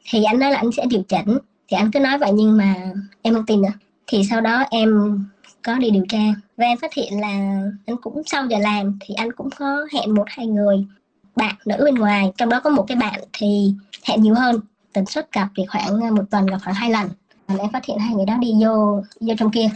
thì 0.09 0.23
anh 0.23 0.39
nói 0.39 0.51
là 0.51 0.57
anh 0.57 0.71
sẽ 0.71 0.85
điều 0.89 1.01
chỉnh. 1.01 1.37
Thì 1.67 1.77
anh 1.77 1.91
cứ 1.91 1.99
nói 1.99 2.17
vậy 2.17 2.31
nhưng 2.33 2.57
mà 2.57 2.75
em 3.21 3.33
không 3.33 3.45
tin 3.45 3.61
nữa. 3.61 3.73
Thì 4.07 4.23
sau 4.29 4.41
đó 4.41 4.63
em 4.69 5.19
có 5.63 5.75
đi 5.75 5.89
điều 5.89 6.05
tra. 6.09 6.23
Và 6.57 6.65
em 6.65 6.77
phát 6.77 6.93
hiện 6.93 7.21
là 7.21 7.61
anh 7.85 7.97
cũng 8.01 8.21
sau 8.25 8.45
giờ 8.47 8.57
làm 8.59 8.97
thì 8.99 9.13
anh 9.13 9.31
cũng 9.31 9.49
có 9.57 9.87
hẹn 9.93 10.13
một 10.15 10.25
hai 10.27 10.47
người 10.47 10.85
bạn 11.35 11.55
nữ 11.65 11.75
bên 11.85 11.95
ngoài. 11.95 12.31
Trong 12.37 12.49
đó 12.49 12.59
có 12.59 12.69
một 12.69 12.85
cái 12.87 12.97
bạn 12.97 13.21
thì 13.33 13.73
hẹn 14.03 14.21
nhiều 14.21 14.35
hơn 14.35 14.59
tần 14.93 15.05
suất 15.05 15.31
gặp 15.31 15.47
thì 15.57 15.65
khoảng 15.65 16.15
một 16.15 16.23
tuần 16.31 16.45
gặp 16.45 16.57
khoảng 16.63 16.75
hai 16.75 16.89
lần. 16.89 17.09
Và 17.47 17.55
em 17.59 17.71
phát 17.71 17.85
hiện 17.85 17.99
hai 17.99 18.15
người 18.15 18.25
đó 18.25 18.37
đi 18.37 18.53
vô 18.61 19.01
vô 19.19 19.33
trong 19.37 19.51
kia. 19.51 19.69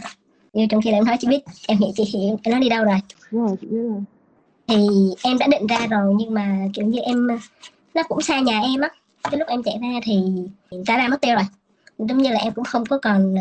Vô 0.52 0.62
trong 0.70 0.82
kia 0.82 0.90
là 0.90 0.98
em 0.98 1.04
nói 1.04 1.16
chị 1.20 1.28
biết 1.28 1.44
em 1.68 1.78
nghĩ 1.78 1.92
chị 1.96 2.04
hiểu 2.04 2.38
nói 2.46 2.60
đi 2.60 2.68
đâu 2.68 2.84
rồi? 2.84 2.98
Rồi 3.30 3.56
chị 3.60 3.66
biết 3.66 3.82
rồi. 3.82 4.02
Thì 4.68 4.86
em 5.22 5.38
đã 5.38 5.46
định 5.46 5.66
ra 5.66 5.86
rồi 5.86 6.14
nhưng 6.18 6.34
mà 6.34 6.58
kiểu 6.74 6.86
như 6.86 7.00
em 7.00 7.26
nó 7.94 8.02
cũng 8.02 8.22
xa 8.22 8.40
nhà 8.40 8.60
em 8.60 8.80
á. 8.80 8.88
Cái 9.22 9.38
lúc 9.38 9.48
em 9.48 9.62
chạy 9.62 9.78
ra 9.82 10.00
thì 10.02 10.22
cả 10.86 10.96
ra 10.96 11.08
mất 11.08 11.20
tiêu 11.20 11.34
rồi. 11.34 11.44
Giống 11.98 12.18
như 12.18 12.30
là 12.30 12.40
em 12.40 12.52
cũng 12.52 12.64
không 12.64 12.86
có 12.86 12.98
còn 13.02 13.34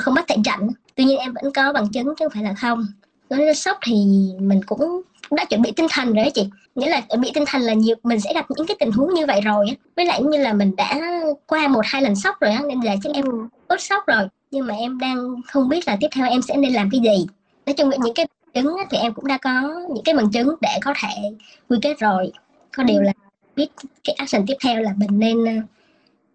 không 0.00 0.14
bắt 0.14 0.24
tại 0.28 0.38
trận 0.44 0.68
tuy 0.94 1.04
nhiên 1.04 1.18
em 1.18 1.34
vẫn 1.42 1.52
có 1.52 1.72
bằng 1.72 1.88
chứng 1.88 2.06
chứ 2.06 2.14
không 2.18 2.32
phải 2.34 2.42
là 2.42 2.54
không. 2.54 2.86
Nói 3.30 3.54
sốc 3.54 3.78
thì 3.86 3.94
mình 4.40 4.60
cũng 4.66 5.02
đã 5.30 5.44
chuẩn 5.44 5.62
bị 5.62 5.72
tinh 5.72 5.86
thần 5.90 6.12
rồi 6.12 6.24
đó 6.24 6.30
chị. 6.34 6.48
Nghĩa 6.74 6.88
là 6.88 7.00
chuẩn 7.00 7.20
bị 7.20 7.30
tinh 7.34 7.44
thần 7.46 7.62
là 7.62 7.72
nhiều, 7.72 7.96
mình 8.02 8.20
sẽ 8.20 8.34
gặp 8.34 8.46
những 8.50 8.66
cái 8.66 8.76
tình 8.80 8.92
huống 8.92 9.14
như 9.14 9.26
vậy 9.26 9.40
rồi 9.40 9.66
với 9.96 10.04
lại 10.04 10.22
như 10.22 10.38
là 10.38 10.52
mình 10.52 10.76
đã 10.76 11.00
qua 11.46 11.68
một 11.68 11.80
hai 11.84 12.02
lần 12.02 12.16
sốc 12.16 12.40
rồi 12.40 12.50
á, 12.50 12.62
nên 12.68 12.80
là 12.80 12.96
chắc 13.02 13.12
em 13.14 13.24
bớt 13.68 13.80
sốc 13.80 14.06
rồi. 14.06 14.28
Nhưng 14.50 14.66
mà 14.66 14.74
em 14.74 14.98
đang 14.98 15.42
không 15.46 15.68
biết 15.68 15.88
là 15.88 15.96
tiếp 16.00 16.08
theo 16.12 16.28
em 16.28 16.42
sẽ 16.42 16.56
nên 16.56 16.72
làm 16.72 16.88
cái 16.90 17.00
gì. 17.00 17.26
Nói 17.66 17.74
chung 17.74 17.90
những 17.90 18.14
cái 18.14 18.26
chứng 18.54 18.76
thì 18.90 18.98
em 18.98 19.12
cũng 19.14 19.26
đã 19.26 19.38
có 19.38 19.74
những 19.94 20.04
cái 20.04 20.14
bằng 20.14 20.30
chứng 20.30 20.54
để 20.60 20.78
có 20.82 20.94
thể 21.02 21.30
quy 21.68 21.78
kết 21.82 21.98
rồi. 21.98 22.32
Có 22.76 22.82
điều 22.82 23.02
là 23.02 23.12
biết 23.56 23.68
cái 24.04 24.14
action 24.18 24.46
tiếp 24.46 24.54
theo 24.64 24.82
là 24.82 24.90
mình 24.96 25.18
nên 25.18 25.44
ờ, 25.44 25.52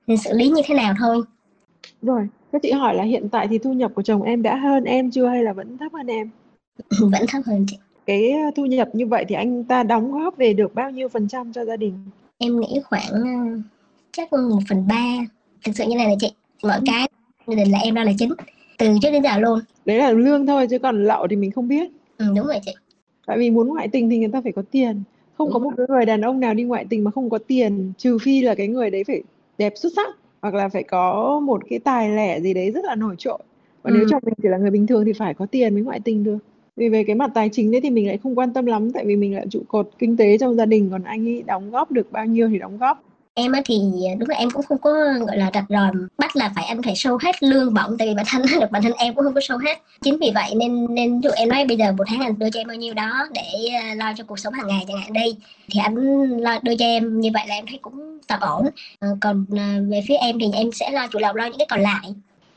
nên 0.08 0.18
xử 0.18 0.34
lý 0.34 0.50
như 0.50 0.62
thế 0.66 0.76
nào 0.76 0.94
thôi 1.00 1.22
rồi 2.02 2.28
các 2.52 2.62
chị 2.62 2.72
hỏi 2.72 2.96
là 2.96 3.04
hiện 3.04 3.30
tại 3.30 3.48
thì 3.48 3.58
thu 3.58 3.74
nhập 3.74 3.92
của 3.96 4.02
chồng 4.02 4.22
em 4.22 4.42
đã 4.42 4.56
hơn 4.56 4.84
em 4.84 5.12
chưa 5.12 5.28
hay 5.28 5.44
là 5.44 5.54
vẫn 5.54 5.78
thấp 5.78 5.94
hơn 5.94 6.08
em? 6.08 6.30
Vẫn 7.00 7.26
thấp 7.28 7.42
hơn 7.46 7.66
chị. 7.68 7.78
Cái 8.06 8.32
ờ, 8.32 8.52
thu 8.56 8.66
nhập 8.66 8.90
như 8.94 9.08
vậy 9.08 9.26
thì 9.28 9.36
anh 9.36 9.64
ta 9.64 9.84
đóng 9.84 10.12
góp 10.12 10.38
về 10.38 10.54
được 10.54 10.76
bao 10.76 10.92
nhiêu 10.92 11.10
phần 11.10 11.28
trăm 11.28 11.54
cho 11.54 11.66
gia 11.66 11.78
đình? 11.78 11.94
Em 12.38 12.60
nghĩ 12.60 12.80
khoảng 12.86 13.12
ờ, 13.12 13.62
chắc 14.12 14.34
một 14.34 14.60
phần 14.70 14.88
ba. 14.88 15.18
Thực 15.66 15.72
sự 15.76 15.84
như 15.88 15.96
này 15.96 16.08
là 16.08 16.16
chị, 16.20 16.32
mọi 16.64 16.78
ừ. 16.78 16.84
cái 16.86 17.08
gia 17.48 17.56
đình 17.56 17.72
là 17.72 17.80
em 17.80 17.96
đó 17.96 18.04
là 18.04 18.12
chính. 18.18 18.34
Từ 18.78 18.98
trước 19.02 19.12
đến 19.12 19.24
giờ 19.24 19.38
luôn. 19.40 19.60
Đấy 19.86 19.98
là 19.98 20.12
lương 20.12 20.48
thôi 20.48 20.68
chứ 20.70 20.80
còn 20.80 21.04
lậu 21.04 21.28
thì 21.28 21.36
mình 21.36 21.52
không 21.52 21.68
biết. 21.68 21.92
Ừ, 22.18 22.26
đúng 22.36 22.48
rồi 22.48 22.60
chị. 22.66 22.72
Tại 23.26 23.38
vì 23.38 23.52
muốn 23.52 23.68
ngoại 23.68 23.88
tình 23.88 24.10
thì 24.10 24.18
người 24.18 24.30
ta 24.34 24.42
phải 24.42 24.52
có 24.52 24.62
tiền. 24.72 25.04
Không 25.38 25.48
đúng 25.48 25.54
có 25.54 25.60
một 25.60 25.90
người 25.90 26.06
đàn 26.06 26.22
ông 26.22 26.40
nào 26.40 26.54
đi 26.54 26.64
ngoại 26.64 26.86
tình 26.90 27.04
mà 27.04 27.12
không 27.12 27.30
có 27.30 27.38
tiền, 27.48 27.94
trừ 27.98 28.18
phi 28.22 28.42
là 28.42 28.56
cái 28.56 28.68
người 28.68 28.90
đấy 28.90 29.04
phải 29.08 29.24
đẹp 29.58 29.74
xuất 29.76 29.94
sắc 29.96 30.16
hoặc 30.42 30.54
là 30.54 30.70
phải 30.70 30.84
có 30.84 31.40
một 31.40 31.62
cái 31.70 31.80
tài 31.80 32.10
lẻ 32.10 32.40
gì 32.42 32.54
đấy 32.54 32.72
rất 32.72 32.86
là 32.86 32.96
nổi 32.96 33.16
trội. 33.18 33.40
Còn 33.84 33.94
nếu 33.94 34.06
chồng 34.10 34.22
mình 34.26 34.34
chỉ 34.44 34.50
là 34.50 34.58
người 34.58 34.72
bình 34.72 34.88
thường 34.88 35.06
thì 35.06 35.14
phải 35.14 35.34
có 35.34 35.46
tiền 35.46 35.74
mới 35.74 35.84
ngoại 35.84 36.00
tình 36.00 36.24
được. 36.24 36.38
Vì 36.76 36.90
về 36.90 37.04
cái 37.04 37.16
mặt 37.16 37.32
tài 37.34 37.50
chính 37.50 37.72
đấy 37.72 37.82
thì 37.82 37.90
mình 37.90 38.08
lại 38.08 38.18
không 38.24 38.38
quan 38.38 38.54
tâm 38.54 38.66
lắm 38.66 38.92
tại 38.92 39.06
vì 39.06 39.16
mình 39.16 39.36
là 39.36 39.46
trụ 39.50 39.62
cột 39.68 39.90
kinh 40.00 40.18
tế 40.18 40.38
trong 40.38 40.56
gia 40.56 40.66
đình 40.66 40.90
còn 40.92 41.04
anh 41.04 41.28
ấy 41.28 41.44
đóng 41.44 41.72
góp 41.72 41.92
được 41.92 42.12
bao 42.12 42.26
nhiêu 42.26 42.50
thì 42.50 42.60
đóng 42.60 42.78
góp 42.78 43.04
em 43.40 43.52
thì 43.66 43.82
đúng 44.20 44.30
là 44.30 44.36
em 44.36 44.50
cũng 44.50 44.66
không 44.66 44.78
có 44.78 44.92
gọi 45.28 45.38
là 45.38 45.52
rạch 45.54 45.66
ròi 45.70 45.92
bắt 46.18 46.36
là 46.36 46.52
phải 46.56 46.66
anh 46.66 46.82
phải 46.82 46.94
show 46.94 47.18
hết 47.22 47.44
lương 47.44 47.74
bổng 47.74 47.98
tại 47.98 48.08
vì 48.08 48.14
bản 48.14 48.26
thân 48.30 48.42
được 48.62 48.72
bản 48.72 48.84
thân 48.84 48.94
em 48.98 49.14
cũng 49.14 49.24
không 49.24 49.34
có 49.34 49.42
show 49.42 49.58
hết 49.58 49.82
chính 50.02 50.18
vì 50.18 50.32
vậy 50.36 50.54
nên 50.56 50.96
nên 50.96 51.20
dụ 51.20 51.30
em 51.36 51.50
nói 51.50 51.66
bây 51.66 51.78
giờ 51.78 51.92
một 51.92 52.04
tháng 52.08 52.20
anh 52.20 52.40
đưa 52.40 52.50
cho 52.50 52.60
em 52.60 52.68
bao 52.68 52.78
nhiêu 52.78 52.94
đó 52.94 53.28
để 53.34 53.70
uh, 53.92 53.98
lo 53.98 54.14
cho 54.18 54.24
cuộc 54.24 54.40
sống 54.40 54.54
hàng 54.54 54.68
ngày 54.68 54.86
chẳng 54.88 54.98
hạn 54.98 55.14
đi 55.14 55.36
thì 55.72 55.80
anh 55.84 55.96
lo 56.42 56.60
đưa 56.64 56.76
cho 56.76 56.86
em 56.86 57.20
như 57.20 57.30
vậy 57.34 57.44
là 57.48 57.56
em 57.56 57.66
thấy 57.68 57.80
cũng 57.82 58.20
tạm 58.28 58.40
ổn 58.40 58.66
uh, 58.66 59.18
còn 59.22 59.46
uh, 59.54 59.92
về 59.92 60.02
phía 60.08 60.16
em 60.16 60.40
thì 60.40 60.46
em 60.54 60.72
sẽ 60.72 60.92
lo 60.92 61.08
chủ 61.08 61.20
động 61.20 61.36
lo 61.36 61.46
những 61.46 61.58
cái 61.58 61.68
còn 61.70 61.82
lại 61.82 62.14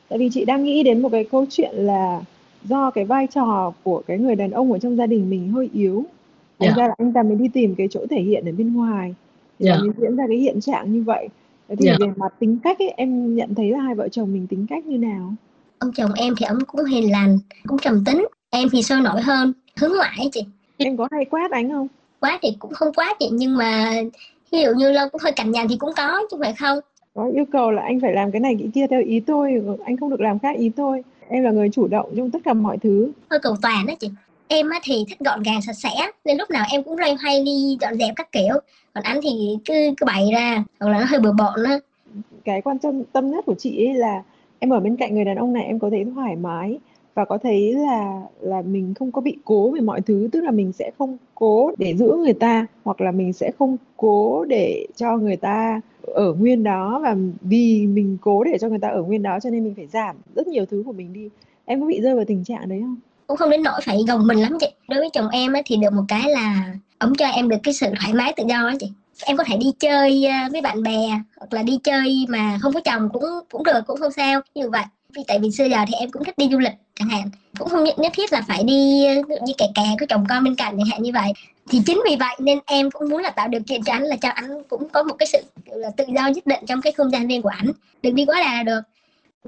tại 0.08 0.18
vì 0.18 0.28
chị 0.32 0.44
đang 0.44 0.64
nghĩ 0.64 0.82
đến 0.82 1.02
một 1.02 1.08
cái 1.12 1.24
câu 1.32 1.46
chuyện 1.50 1.70
là 1.74 2.20
do 2.64 2.90
cái 2.90 3.04
vai 3.04 3.26
trò 3.26 3.72
của 3.82 4.02
cái 4.06 4.18
người 4.18 4.34
đàn 4.34 4.50
ông 4.50 4.72
ở 4.72 4.78
trong 4.78 4.96
gia 4.96 5.06
đình 5.06 5.30
mình 5.30 5.52
hơi 5.52 5.70
yếu 5.72 6.04
thành 6.58 6.66
yeah. 6.66 6.76
Dạ. 6.76 6.82
ra 6.82 6.88
là 6.88 6.94
anh 6.98 7.12
ta 7.12 7.22
mới 7.22 7.36
đi 7.36 7.48
tìm 7.48 7.74
cái 7.74 7.88
chỗ 7.90 8.06
thể 8.10 8.20
hiện 8.20 8.44
ở 8.44 8.52
bên 8.52 8.74
ngoài 8.74 9.14
thì 9.62 9.68
yeah. 9.68 9.80
Dạ. 9.80 9.84
mới 9.84 9.94
diễn 9.98 10.16
ra 10.16 10.24
cái 10.28 10.36
hiện 10.36 10.60
trạng 10.60 10.92
như 10.92 11.02
vậy 11.02 11.28
thế 11.68 11.76
thì 11.78 11.86
yeah. 11.86 12.00
Dạ. 12.00 12.06
về 12.06 12.12
mặt 12.16 12.34
tính 12.38 12.58
cách 12.64 12.78
ấy, 12.78 12.94
em 12.96 13.34
nhận 13.34 13.54
thấy 13.54 13.70
là 13.70 13.78
hai 13.78 13.94
vợ 13.94 14.08
chồng 14.08 14.32
mình 14.32 14.46
tính 14.46 14.66
cách 14.70 14.86
như 14.86 14.98
nào 14.98 15.34
ông 15.78 15.92
chồng 15.92 16.10
em 16.16 16.34
thì 16.38 16.46
ông 16.46 16.58
cũng 16.66 16.84
hiền 16.84 17.10
lành 17.10 17.38
cũng 17.66 17.78
trầm 17.78 18.04
tính 18.04 18.26
em 18.50 18.68
thì 18.72 18.82
sôi 18.82 19.00
nổi 19.00 19.22
hơn 19.22 19.52
hướng 19.80 19.92
ngoại 19.96 20.28
chị 20.32 20.44
em 20.76 20.96
có 20.96 21.08
hay 21.10 21.24
quát 21.24 21.50
anh 21.50 21.70
không 21.70 21.88
quát 22.20 22.38
thì 22.42 22.48
cũng 22.58 22.72
không 22.72 22.92
quát 22.92 23.16
chị 23.18 23.28
nhưng 23.32 23.56
mà 23.56 23.92
ví 24.52 24.62
dụ 24.62 24.70
như 24.76 24.92
lâu 24.92 25.08
cũng 25.08 25.20
hơi 25.24 25.32
cằn 25.32 25.50
nhằn 25.50 25.66
thì 25.68 25.76
cũng 25.76 25.90
có 25.96 26.22
chứ 26.30 26.36
phải 26.40 26.54
không 26.58 26.78
có 27.14 27.30
yêu 27.34 27.44
cầu 27.52 27.70
là 27.70 27.82
anh 27.82 28.00
phải 28.00 28.12
làm 28.12 28.30
cái 28.30 28.40
này 28.40 28.56
cái 28.58 28.68
kia 28.74 28.86
theo 28.86 29.02
ý 29.02 29.20
tôi 29.20 29.62
anh 29.84 29.96
không 29.96 30.10
được 30.10 30.20
làm 30.20 30.38
khác 30.38 30.56
ý 30.58 30.70
tôi 30.76 31.02
em 31.28 31.44
là 31.44 31.50
người 31.50 31.70
chủ 31.72 31.88
động 31.88 32.12
trong 32.16 32.30
tất 32.30 32.38
cả 32.44 32.52
mọi 32.52 32.78
thứ 32.78 33.12
hơi 33.30 33.40
cầu 33.42 33.56
toàn 33.62 33.86
đó 33.86 33.94
chị 34.00 34.10
em 34.52 34.70
á 34.70 34.80
thì 34.82 35.04
thích 35.08 35.18
gọn 35.20 35.42
gàng, 35.42 35.62
sạch 35.62 35.72
sẽ, 35.72 35.90
nên 36.24 36.36
lúc 36.36 36.50
nào 36.50 36.64
em 36.72 36.82
cũng 36.82 36.98
loay 36.98 37.14
hoay 37.22 37.42
đi, 37.44 37.76
dọn 37.80 37.98
dẹp 37.98 38.12
các 38.16 38.32
kiểu. 38.32 38.54
Còn 38.94 39.04
anh 39.04 39.20
thì 39.22 39.56
cứ 39.64 39.74
cứ 39.96 40.06
bày 40.06 40.28
ra, 40.32 40.64
hoặc 40.80 40.88
là 40.88 41.00
nó 41.00 41.06
hơi 41.08 41.20
bừa 41.20 41.32
bộn 41.32 41.64
á. 41.64 41.78
Cái 42.44 42.62
quan 42.62 42.78
trọng, 42.78 43.04
tâm 43.12 43.30
nhất 43.30 43.44
của 43.46 43.54
chị 43.58 43.86
ấy 43.86 43.94
là 43.94 44.22
em 44.58 44.70
ở 44.70 44.80
bên 44.80 44.96
cạnh 44.96 45.14
người 45.14 45.24
đàn 45.24 45.36
ông 45.36 45.52
này, 45.52 45.64
em 45.64 45.78
có 45.78 45.90
thấy 45.90 46.04
thoải 46.14 46.36
mái 46.36 46.78
và 47.14 47.24
có 47.24 47.38
thấy 47.38 47.72
là 47.72 48.22
là 48.40 48.62
mình 48.62 48.94
không 48.94 49.12
có 49.12 49.20
bị 49.20 49.36
cố 49.44 49.70
về 49.70 49.80
mọi 49.80 50.00
thứ. 50.00 50.28
Tức 50.32 50.40
là 50.40 50.50
mình 50.50 50.72
sẽ 50.72 50.90
không 50.98 51.16
cố 51.34 51.72
để 51.78 51.96
giữ 51.96 52.12
người 52.24 52.32
ta, 52.32 52.66
hoặc 52.84 53.00
là 53.00 53.10
mình 53.10 53.32
sẽ 53.32 53.50
không 53.58 53.76
cố 53.96 54.44
để 54.44 54.86
cho 54.96 55.16
người 55.16 55.36
ta 55.36 55.80
ở 56.02 56.32
nguyên 56.32 56.62
đó. 56.62 57.00
Và 57.02 57.16
vì 57.40 57.86
mình 57.86 58.18
cố 58.20 58.44
để 58.44 58.58
cho 58.58 58.68
người 58.68 58.78
ta 58.78 58.88
ở 58.88 59.02
nguyên 59.02 59.22
đó 59.22 59.38
cho 59.42 59.50
nên 59.50 59.64
mình 59.64 59.74
phải 59.74 59.86
giảm 59.86 60.16
rất 60.34 60.46
nhiều 60.46 60.66
thứ 60.66 60.82
của 60.86 60.92
mình 60.92 61.12
đi. 61.12 61.28
Em 61.64 61.80
có 61.80 61.86
bị 61.86 62.00
rơi 62.00 62.14
vào 62.14 62.24
tình 62.24 62.44
trạng 62.44 62.68
đấy 62.68 62.80
không? 62.80 62.96
Cũng 63.32 63.36
không 63.38 63.50
đến 63.50 63.62
nỗi 63.62 63.80
phải 63.84 63.98
gồng 64.08 64.26
mình 64.26 64.40
lắm 64.40 64.58
chị. 64.60 64.66
Đối 64.88 65.00
với 65.00 65.10
chồng 65.12 65.28
em 65.28 65.52
á, 65.52 65.60
thì 65.66 65.76
được 65.76 65.92
một 65.92 66.02
cái 66.08 66.30
là 66.30 66.64
ông 66.98 67.14
cho 67.14 67.26
em 67.26 67.48
được 67.48 67.56
cái 67.62 67.74
sự 67.74 67.86
thoải 68.00 68.14
mái 68.14 68.32
tự 68.36 68.44
do 68.48 68.66
á 68.66 68.74
chị. 68.80 68.86
Em 69.24 69.36
có 69.36 69.44
thể 69.44 69.56
đi 69.56 69.72
chơi 69.80 70.24
ờ, 70.24 70.48
với 70.52 70.60
bạn 70.60 70.82
bè 70.82 71.08
hoặc 71.36 71.52
là 71.52 71.62
đi 71.62 71.78
chơi 71.84 72.26
mà 72.28 72.58
không 72.62 72.72
có 72.72 72.80
chồng 72.80 73.08
cũng 73.12 73.22
cũng 73.50 73.64
được 73.64 73.80
cũng 73.86 74.00
không 74.00 74.12
sao 74.12 74.40
như 74.54 74.70
vậy. 74.70 74.82
Vì 75.16 75.22
tại 75.28 75.38
vì 75.38 75.50
xưa 75.50 75.64
giờ 75.64 75.76
thì 75.88 75.94
em 76.00 76.10
cũng 76.10 76.24
thích 76.24 76.38
đi 76.38 76.48
du 76.52 76.58
lịch 76.58 76.72
chẳng 76.98 77.08
hạn. 77.08 77.30
Cũng 77.58 77.68
không 77.68 77.84
nhất, 77.84 78.12
thiết 78.14 78.32
là 78.32 78.42
phải 78.48 78.64
đi 78.64 79.06
như 79.26 79.52
kẻ 79.58 79.66
kè 79.74 79.84
có 80.00 80.06
chồng 80.08 80.24
con 80.28 80.44
bên 80.44 80.54
cạnh 80.54 80.74
chẳng 80.78 80.86
hạn 80.86 81.02
như 81.02 81.12
vậy. 81.14 81.32
Thì 81.70 81.80
chính 81.86 82.02
vì 82.08 82.16
vậy 82.16 82.36
nên 82.38 82.58
em 82.66 82.90
cũng 82.90 83.08
muốn 83.08 83.22
là 83.22 83.30
tạo 83.30 83.48
điều 83.48 83.60
kiện 83.66 83.82
cho 83.82 83.92
anh 83.92 84.02
là 84.02 84.16
cho 84.16 84.28
anh 84.28 84.62
cũng 84.68 84.88
có 84.88 85.02
một 85.02 85.14
cái 85.18 85.26
sự 85.26 85.38
là 85.66 85.90
tự 85.96 86.04
do 86.16 86.26
nhất 86.26 86.46
định 86.46 86.60
trong 86.66 86.82
cái 86.82 86.92
không 86.92 87.10
gian 87.10 87.26
riêng 87.26 87.42
của 87.42 87.50
anh 87.58 87.66
đừng 88.02 88.14
đi 88.14 88.24
quá 88.24 88.40
đà 88.40 88.52
là 88.52 88.62
được 88.62 88.80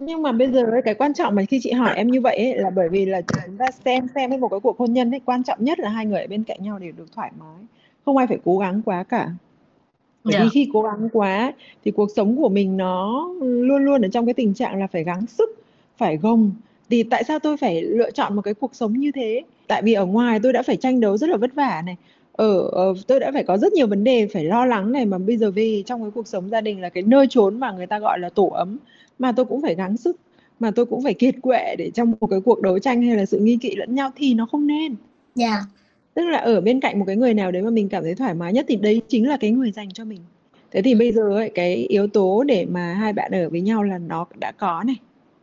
nhưng 0.00 0.22
mà 0.22 0.32
bây 0.32 0.50
giờ 0.50 0.66
cái 0.84 0.94
quan 0.94 1.14
trọng 1.14 1.34
mà 1.34 1.42
khi 1.44 1.60
chị 1.62 1.72
hỏi 1.72 1.96
em 1.96 2.10
như 2.10 2.20
vậy 2.20 2.36
ấy, 2.36 2.56
là 2.56 2.70
bởi 2.70 2.88
vì 2.88 3.06
là 3.06 3.20
chúng 3.46 3.56
ta 3.56 3.66
xem 3.84 4.06
xem 4.14 4.30
với 4.30 4.38
một 4.38 4.48
cái 4.48 4.60
cuộc 4.60 4.78
hôn 4.78 4.92
nhân 4.92 5.14
ấy 5.14 5.20
quan 5.24 5.44
trọng 5.44 5.64
nhất 5.64 5.78
là 5.78 5.88
hai 5.88 6.06
người 6.06 6.20
ở 6.20 6.26
bên 6.26 6.44
cạnh 6.44 6.62
nhau 6.62 6.78
đều 6.78 6.92
được 6.96 7.12
thoải 7.14 7.30
mái. 7.38 7.66
Không 8.04 8.16
ai 8.16 8.26
phải 8.26 8.38
cố 8.44 8.58
gắng 8.58 8.82
quá 8.84 9.02
cả. 9.02 9.30
Bởi 10.24 10.34
yeah. 10.34 10.42
vì 10.42 10.48
dạ. 10.48 10.50
khi 10.52 10.70
cố 10.72 10.82
gắng 10.82 11.08
quá 11.12 11.52
thì 11.84 11.90
cuộc 11.90 12.08
sống 12.16 12.36
của 12.36 12.48
mình 12.48 12.76
nó 12.76 13.28
luôn 13.40 13.84
luôn 13.84 14.02
ở 14.02 14.08
trong 14.08 14.26
cái 14.26 14.34
tình 14.34 14.54
trạng 14.54 14.80
là 14.80 14.86
phải 14.86 15.04
gắng 15.04 15.26
sức 15.26 15.62
phải 15.96 16.16
gồng. 16.16 16.52
Thì 16.90 17.02
tại 17.02 17.24
sao 17.24 17.38
tôi 17.38 17.56
phải 17.56 17.82
lựa 17.82 18.10
chọn 18.10 18.36
một 18.36 18.42
cái 18.42 18.54
cuộc 18.54 18.74
sống 18.74 18.92
như 18.92 19.12
thế? 19.12 19.42
Tại 19.66 19.82
vì 19.82 19.92
ở 19.92 20.04
ngoài 20.04 20.40
tôi 20.42 20.52
đã 20.52 20.62
phải 20.62 20.76
tranh 20.76 21.00
đấu 21.00 21.16
rất 21.16 21.30
là 21.30 21.36
vất 21.36 21.54
vả 21.54 21.82
này. 21.86 21.96
Ở, 22.32 22.68
ở 22.68 22.94
tôi 23.06 23.20
đã 23.20 23.30
phải 23.32 23.44
có 23.44 23.56
rất 23.56 23.72
nhiều 23.72 23.86
vấn 23.86 24.04
đề 24.04 24.26
phải 24.32 24.44
lo 24.44 24.64
lắng 24.64 24.92
này 24.92 25.06
mà 25.06 25.18
bây 25.18 25.36
giờ 25.36 25.50
về 25.50 25.82
trong 25.86 26.02
cái 26.02 26.10
cuộc 26.14 26.28
sống 26.28 26.50
gia 26.50 26.60
đình 26.60 26.80
là 26.80 26.88
cái 26.88 27.02
nơi 27.02 27.26
trốn 27.30 27.60
mà 27.60 27.72
người 27.72 27.86
ta 27.86 27.98
gọi 27.98 28.18
là 28.18 28.28
tổ 28.28 28.46
ấm 28.46 28.78
mà 29.18 29.32
tôi 29.32 29.46
cũng 29.46 29.62
phải 29.62 29.74
gắng 29.74 29.96
sức 29.96 30.16
mà 30.60 30.70
tôi 30.70 30.86
cũng 30.86 31.02
phải 31.02 31.14
kiệt 31.14 31.34
quệ 31.42 31.76
để 31.78 31.90
trong 31.90 32.14
một 32.20 32.26
cái 32.26 32.40
cuộc 32.40 32.60
đấu 32.60 32.78
tranh 32.78 33.02
hay 33.02 33.16
là 33.16 33.26
sự 33.26 33.38
nghi 33.38 33.58
kỵ 33.60 33.74
lẫn 33.76 33.94
nhau 33.94 34.10
thì 34.16 34.34
nó 34.34 34.46
không 34.46 34.66
nên. 34.66 34.94
Dạ. 35.34 35.50
Yeah. 35.50 35.62
Tức 36.14 36.22
là 36.26 36.38
ở 36.38 36.60
bên 36.60 36.80
cạnh 36.80 36.98
một 36.98 37.04
cái 37.06 37.16
người 37.16 37.34
nào 37.34 37.50
đấy 37.50 37.62
mà 37.62 37.70
mình 37.70 37.88
cảm 37.88 38.02
thấy 38.02 38.14
thoải 38.14 38.34
mái 38.34 38.52
nhất 38.52 38.64
thì 38.68 38.76
đấy 38.76 39.02
chính 39.08 39.28
là 39.28 39.36
cái 39.36 39.50
người 39.50 39.72
dành 39.72 39.90
cho 39.90 40.04
mình. 40.04 40.20
Thế 40.70 40.82
thì 40.82 40.94
bây 40.94 41.12
giờ 41.12 41.22
ấy, 41.36 41.50
cái 41.54 41.74
yếu 41.74 42.06
tố 42.06 42.44
để 42.44 42.66
mà 42.66 42.94
hai 42.94 43.12
bạn 43.12 43.30
ở 43.34 43.50
với 43.50 43.60
nhau 43.60 43.82
là 43.82 43.98
nó 43.98 44.26
đã 44.40 44.52
có 44.52 44.82
này. 44.86 44.96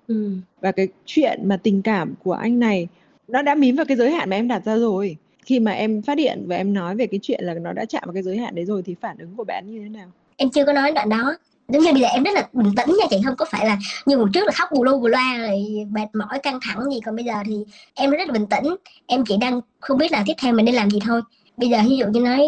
Ừ. 0.08 0.32
Và 0.62 0.72
cái 0.72 0.88
chuyện 1.06 1.40
mà 1.44 1.58
tình 1.58 1.82
cảm 1.82 2.14
của 2.24 2.34
anh 2.34 2.60
này 2.60 2.88
nó 3.28 3.42
đã 3.42 3.56
mím 3.56 3.76
vào 3.76 3.86
cái 3.86 3.98
giới 3.98 4.12
hạn 4.12 4.30
mà 4.30 4.36
em 4.36 4.48
đặt 4.48 4.66
ra 4.66 4.78
rồi. 4.78 5.18
Khi 5.46 5.60
mà 5.60 5.72
em 5.72 6.02
phát 6.02 6.18
hiện 6.18 6.44
và 6.48 6.56
em 6.56 6.74
nói 6.74 6.96
về 6.96 7.08
cái 7.08 7.20
chuyện 7.24 7.44
là 7.44 7.54
nó 7.54 7.74
đã 7.74 7.86
chạm 7.86 8.04
vào 8.06 8.14
cái 8.14 8.24
giới 8.24 8.38
hạn 8.38 8.56
đấy 8.56 8.66
rồi 8.66 8.82
thì 8.86 8.96
phản 9.02 9.18
ứng 9.18 9.36
của 9.38 9.44
bạn 9.44 9.72
như 9.72 9.80
thế 9.80 9.90
nào? 9.90 10.12
Em 10.36 10.50
chưa 10.50 10.66
có 10.66 10.74
nói 10.74 10.92
đoạn 10.92 11.10
đó 11.10 11.38
giống 11.74 11.84
như 11.84 11.92
bây 11.92 12.02
giờ 12.02 12.08
em 12.08 12.24
rất 12.24 12.32
là 12.36 12.48
bình 12.54 12.76
tĩnh 12.76 12.96
nha 13.00 13.06
chị, 13.10 13.18
không 13.26 13.36
có 13.36 13.46
phải 13.52 13.66
là 13.66 13.78
như 14.06 14.18
hồi 14.18 14.30
trước 14.34 14.46
là 14.46 14.52
khóc 14.52 14.70
bù 14.72 14.84
lu 14.84 15.00
bù 15.00 15.08
loa 15.08 15.38
rồi 15.38 15.66
mệt 15.92 16.08
mỏi, 16.14 16.40
căng 16.44 16.60
thẳng 16.62 16.92
gì. 16.92 17.00
Còn 17.06 17.16
bây 17.16 17.26
giờ 17.26 17.34
thì 17.46 17.56
em 17.94 18.10
rất 18.10 18.28
là 18.28 18.34
bình 18.34 18.46
tĩnh. 18.46 18.76
Em 19.08 19.24
chỉ 19.26 19.38
đang 19.38 19.62
không 19.80 19.98
biết 19.98 20.12
là 20.12 20.24
tiếp 20.26 20.34
theo 20.42 20.54
mình 20.54 20.66
nên 20.66 20.76
làm 20.76 20.90
gì 20.90 21.00
thôi. 21.06 21.22
Bây 21.58 21.70
giờ 21.70 21.78
ví 21.90 21.98
dụ 21.98 22.06
như 22.06 22.20
nói 22.20 22.48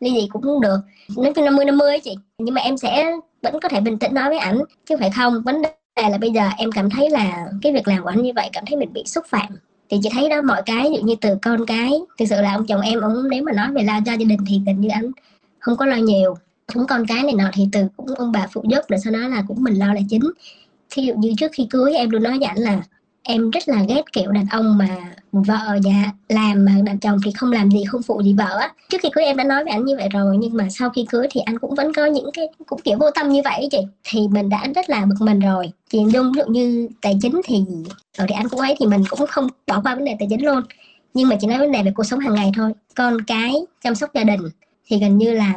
ly 0.00 0.10
gì 0.10 0.28
cũng 0.32 0.60
được. 0.60 0.78
Nói 1.16 1.32
chung 1.34 1.44
năm 1.44 1.56
mươi 1.56 1.64
năm 1.64 1.78
mươi 1.78 2.00
chị. 2.00 2.16
Nhưng 2.38 2.54
mà 2.54 2.60
em 2.60 2.76
sẽ 2.76 3.12
vẫn 3.42 3.60
có 3.60 3.68
thể 3.68 3.80
bình 3.80 3.98
tĩnh 3.98 4.14
nói 4.14 4.28
với 4.28 4.38
ảnh, 4.38 4.62
chứ 4.86 4.96
phải 5.00 5.10
không? 5.10 5.42
Vấn 5.42 5.62
đề 5.62 6.08
là 6.10 6.18
bây 6.18 6.30
giờ 6.30 6.48
em 6.58 6.72
cảm 6.72 6.90
thấy 6.90 7.10
là 7.10 7.46
cái 7.62 7.72
việc 7.72 7.88
làm 7.88 8.02
của 8.02 8.08
anh 8.08 8.22
như 8.22 8.32
vậy, 8.36 8.48
cảm 8.52 8.64
thấy 8.66 8.76
mình 8.76 8.92
bị 8.92 9.02
xúc 9.06 9.24
phạm. 9.28 9.48
Thì 9.90 9.98
chị 10.02 10.08
thấy 10.12 10.28
đó, 10.28 10.42
mọi 10.42 10.62
cái, 10.66 10.90
ví 10.90 10.96
dụ 10.96 11.02
như 11.02 11.14
từ 11.20 11.36
con 11.42 11.66
cái, 11.66 11.92
thực 12.18 12.24
sự 12.30 12.40
là 12.40 12.52
ông 12.52 12.66
chồng 12.66 12.80
em, 12.80 13.00
ông 13.00 13.28
nếu 13.30 13.42
mà 13.42 13.52
nói 13.52 13.68
về 13.72 13.82
lo 13.82 14.00
cho 14.06 14.12
gia 14.12 14.24
đình 14.24 14.38
thì 14.48 14.60
gần 14.66 14.80
như 14.80 14.88
anh 14.92 15.10
không 15.58 15.76
có 15.76 15.86
lo 15.86 15.96
nhiều 15.96 16.34
chúng 16.74 16.86
con 16.86 17.06
cái 17.06 17.22
này 17.22 17.34
nọ 17.34 17.50
thì 17.52 17.68
từ 17.72 17.86
cũng 17.96 18.06
ông 18.06 18.32
bà 18.32 18.46
phụ 18.52 18.64
giúp 18.68 18.80
rồi 18.88 19.00
sau 19.04 19.12
đó 19.12 19.18
là 19.18 19.42
cũng 19.48 19.62
mình 19.62 19.74
lo 19.74 19.94
là 19.94 20.00
chính. 20.08 20.30
Thí 20.90 21.02
dụ 21.02 21.14
như 21.14 21.32
trước 21.38 21.50
khi 21.54 21.66
cưới 21.70 21.94
em 21.94 22.10
luôn 22.10 22.22
nói 22.22 22.38
với 22.38 22.48
ảnh 22.48 22.58
là 22.58 22.82
em 23.22 23.50
rất 23.50 23.68
là 23.68 23.84
ghét 23.88 24.02
kiểu 24.12 24.30
đàn 24.30 24.46
ông 24.50 24.78
mà 24.78 24.96
vợ 25.32 25.78
dạ 25.84 26.12
làm 26.28 26.64
mà 26.64 26.72
đàn 26.84 26.98
chồng 26.98 27.18
thì 27.24 27.32
không 27.32 27.52
làm 27.52 27.70
gì, 27.70 27.84
không 27.84 28.02
phụ 28.02 28.22
gì 28.22 28.32
vợ 28.32 28.58
á. 28.60 28.72
Trước 28.88 28.98
khi 29.02 29.08
cưới 29.12 29.24
em 29.24 29.36
đã 29.36 29.44
nói 29.44 29.64
với 29.64 29.72
anh 29.72 29.84
như 29.84 29.96
vậy 29.96 30.08
rồi, 30.08 30.36
nhưng 30.38 30.56
mà 30.56 30.68
sau 30.70 30.90
khi 30.90 31.06
cưới 31.10 31.26
thì 31.30 31.40
anh 31.40 31.58
cũng 31.58 31.74
vẫn 31.74 31.92
có 31.92 32.06
những 32.06 32.30
cái, 32.32 32.48
cũng 32.66 32.80
kiểu 32.84 32.98
vô 32.98 33.10
tâm 33.10 33.28
như 33.28 33.40
vậy 33.44 33.68
chị. 33.70 33.78
Thì 34.04 34.28
mình 34.28 34.48
đã 34.48 34.66
rất 34.74 34.90
là 34.90 35.04
bực 35.04 35.14
mình 35.20 35.40
rồi. 35.40 35.72
Chị 35.90 35.98
dung 36.12 36.32
ví 36.32 36.38
dụ 36.38 36.52
như 36.52 36.88
tài 37.02 37.18
chính 37.22 37.40
thì 37.44 37.64
ở 38.18 38.26
thì 38.28 38.34
anh 38.34 38.48
cũng 38.48 38.60
ấy 38.60 38.74
thì 38.80 38.86
mình 38.86 39.02
cũng 39.10 39.26
không 39.26 39.48
bỏ 39.66 39.80
qua 39.84 39.94
vấn 39.94 40.04
đề 40.04 40.16
tài 40.18 40.28
chính 40.30 40.44
luôn. 40.44 40.62
Nhưng 41.14 41.28
mà 41.28 41.36
chỉ 41.40 41.46
nói 41.46 41.58
vấn 41.58 41.72
đề 41.72 41.82
về 41.82 41.92
cuộc 41.94 42.04
sống 42.04 42.20
hàng 42.20 42.34
ngày 42.34 42.52
thôi. 42.56 42.72
Con 42.94 43.16
cái 43.26 43.54
chăm 43.84 43.94
sóc 43.94 44.10
gia 44.14 44.24
đình 44.24 44.40
thì 44.86 44.98
gần 44.98 45.18
như 45.18 45.32
là 45.32 45.54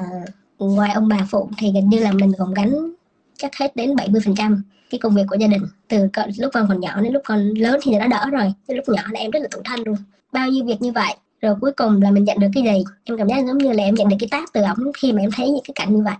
ngoài 0.60 0.92
ông 0.94 1.08
bà 1.08 1.28
phụ 1.30 1.50
thì 1.58 1.72
gần 1.74 1.90
như 1.90 2.00
là 2.00 2.12
mình 2.12 2.32
gồng 2.38 2.54
gánh 2.54 2.92
chắc 3.38 3.56
hết 3.56 3.76
đến 3.76 3.96
70% 3.96 4.62
cái 4.90 5.00
công 5.00 5.16
việc 5.16 5.24
của 5.30 5.38
gia 5.40 5.48
đình. 5.48 5.62
Từ 5.88 6.10
lúc 6.38 6.52
con 6.54 6.68
còn 6.68 6.80
nhỏ 6.80 7.02
đến 7.02 7.14
lúc 7.14 7.22
con 7.26 7.50
lớn 7.50 7.80
thì 7.84 7.92
đã 8.00 8.08
đỡ 8.08 8.26
rồi 8.32 8.54
cái 8.68 8.78
lúc 8.78 8.86
nhỏ 8.90 9.02
là 9.12 9.20
em 9.20 9.32
rất 9.32 9.40
là 9.40 9.48
tủi 9.52 9.62
thân 9.66 9.80
luôn. 9.86 9.96
Bao 10.32 10.50
nhiêu 10.50 10.66
việc 10.66 10.82
như 10.82 10.92
vậy 10.92 11.14
rồi 11.42 11.56
cuối 11.62 11.72
cùng 11.72 12.02
là 12.02 12.12
mình 12.12 12.24
nhận 12.24 12.40
được 12.40 12.48
cái 12.54 12.64
gì? 12.64 12.84
Em 13.04 13.18
cảm 13.18 13.28
giác 13.28 13.46
giống 13.48 13.58
như 13.58 13.72
là 13.72 13.84
em 13.84 13.96
nhận 13.96 14.10
được 14.10 14.16
cái 14.20 14.28
tác 14.32 14.54
từ 14.54 14.62
ổng 14.62 14.92
khi 14.98 15.12
mà 15.12 15.22
em 15.22 15.30
thấy 15.36 15.50
những 15.50 15.64
cái 15.64 15.74
cảnh 15.76 15.96
như 15.96 16.04
vậy. 16.04 16.16